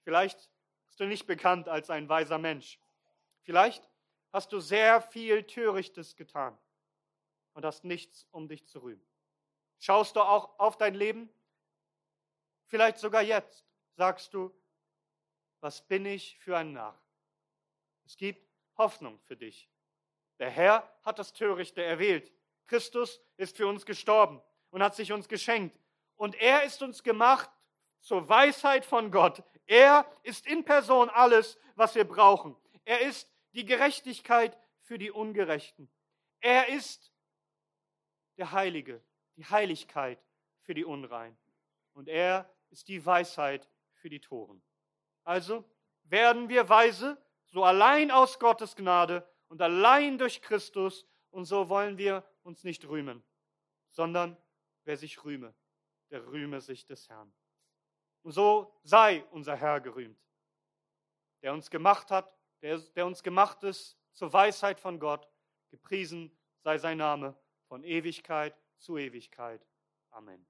Vielleicht 0.03 0.49
bist 0.87 0.99
du 0.99 1.05
nicht 1.05 1.25
bekannt 1.25 1.67
als 1.67 1.89
ein 1.89 2.09
weiser 2.09 2.37
Mensch. 2.37 2.79
Vielleicht 3.41 3.87
hast 4.31 4.51
du 4.51 4.59
sehr 4.59 5.01
viel 5.01 5.43
Törichtes 5.43 6.15
getan 6.15 6.57
und 7.53 7.65
hast 7.65 7.83
nichts, 7.83 8.27
um 8.31 8.47
dich 8.47 8.65
zu 8.67 8.79
rühmen. 8.79 9.05
Schaust 9.79 10.15
du 10.15 10.21
auch 10.21 10.59
auf 10.59 10.77
dein 10.77 10.93
Leben 10.93 11.29
Vielleicht 12.69 12.99
sogar 12.99 13.23
jetzt 13.23 13.65
sagst 13.95 14.33
du, 14.33 14.53
was 15.59 15.81
bin 15.81 16.05
ich 16.05 16.37
für 16.37 16.55
ein 16.55 16.73
Narr? 16.73 16.97
Es 18.05 18.15
gibt 18.15 18.47
Hoffnung 18.77 19.19
für 19.21 19.35
dich. 19.35 19.67
Der 20.37 20.51
Herr 20.51 20.87
hat 21.01 21.17
das 21.17 21.33
Törichte 21.33 21.83
erwählt. 21.83 22.31
Christus 22.67 23.19
ist 23.37 23.57
für 23.57 23.67
uns 23.67 23.85
gestorben 23.85 24.39
und 24.69 24.83
hat 24.83 24.95
sich 24.95 25.11
uns 25.11 25.27
geschenkt. 25.27 25.77
Und 26.15 26.35
er 26.35 26.63
ist 26.63 26.81
uns 26.83 27.01
gemacht 27.01 27.49
zur 28.01 28.29
Weisheit 28.29 28.85
von 28.85 29.11
Gott. 29.11 29.43
Er 29.65 30.05
ist 30.21 30.45
in 30.45 30.63
Person 30.63 31.09
alles, 31.09 31.57
was 31.75 31.95
wir 31.95 32.07
brauchen. 32.07 32.55
Er 32.89 33.01
ist 33.01 33.31
die 33.53 33.65
Gerechtigkeit 33.65 34.57
für 34.81 34.97
die 34.97 35.11
Ungerechten. 35.11 35.91
Er 36.39 36.69
ist 36.69 37.13
der 38.37 38.51
Heilige, 38.51 39.03
die 39.35 39.45
Heiligkeit 39.45 40.19
für 40.63 40.73
die 40.73 40.85
Unrein. 40.85 41.37
Und 41.93 42.07
er 42.07 42.51
ist 42.71 42.87
die 42.87 43.05
Weisheit 43.05 43.69
für 43.93 44.09
die 44.09 44.19
Toren. 44.19 44.63
Also 45.23 45.69
werden 46.05 46.49
wir 46.49 46.67
weise, 46.67 47.23
so 47.45 47.63
allein 47.63 48.09
aus 48.09 48.39
Gottes 48.39 48.75
Gnade 48.75 49.29
und 49.49 49.61
allein 49.61 50.17
durch 50.17 50.41
Christus, 50.41 51.05
und 51.29 51.45
so 51.45 51.69
wollen 51.69 51.99
wir 51.99 52.27
uns 52.41 52.63
nicht 52.63 52.85
rühmen, 52.85 53.23
sondern 53.91 54.35
wer 54.85 54.97
sich 54.97 55.23
rühme, 55.23 55.53
der 56.09 56.25
rühme 56.25 56.59
sich 56.59 56.87
des 56.87 57.07
Herrn. 57.07 57.31
Und 58.23 58.31
so 58.31 58.79
sei 58.81 59.23
unser 59.29 59.55
Herr 59.55 59.79
gerühmt, 59.79 60.19
der 61.43 61.53
uns 61.53 61.69
gemacht 61.69 62.09
hat, 62.09 62.38
der, 62.61 62.79
der 62.79 63.05
uns 63.05 63.23
gemacht 63.23 63.63
ist 63.63 63.97
zur 64.13 64.33
Weisheit 64.33 64.79
von 64.79 64.99
Gott. 64.99 65.27
Gepriesen 65.69 66.35
sei 66.61 66.77
sein 66.77 66.97
Name 66.97 67.37
von 67.67 67.83
Ewigkeit 67.83 68.57
zu 68.77 68.97
Ewigkeit. 68.97 69.65
Amen. 70.09 70.48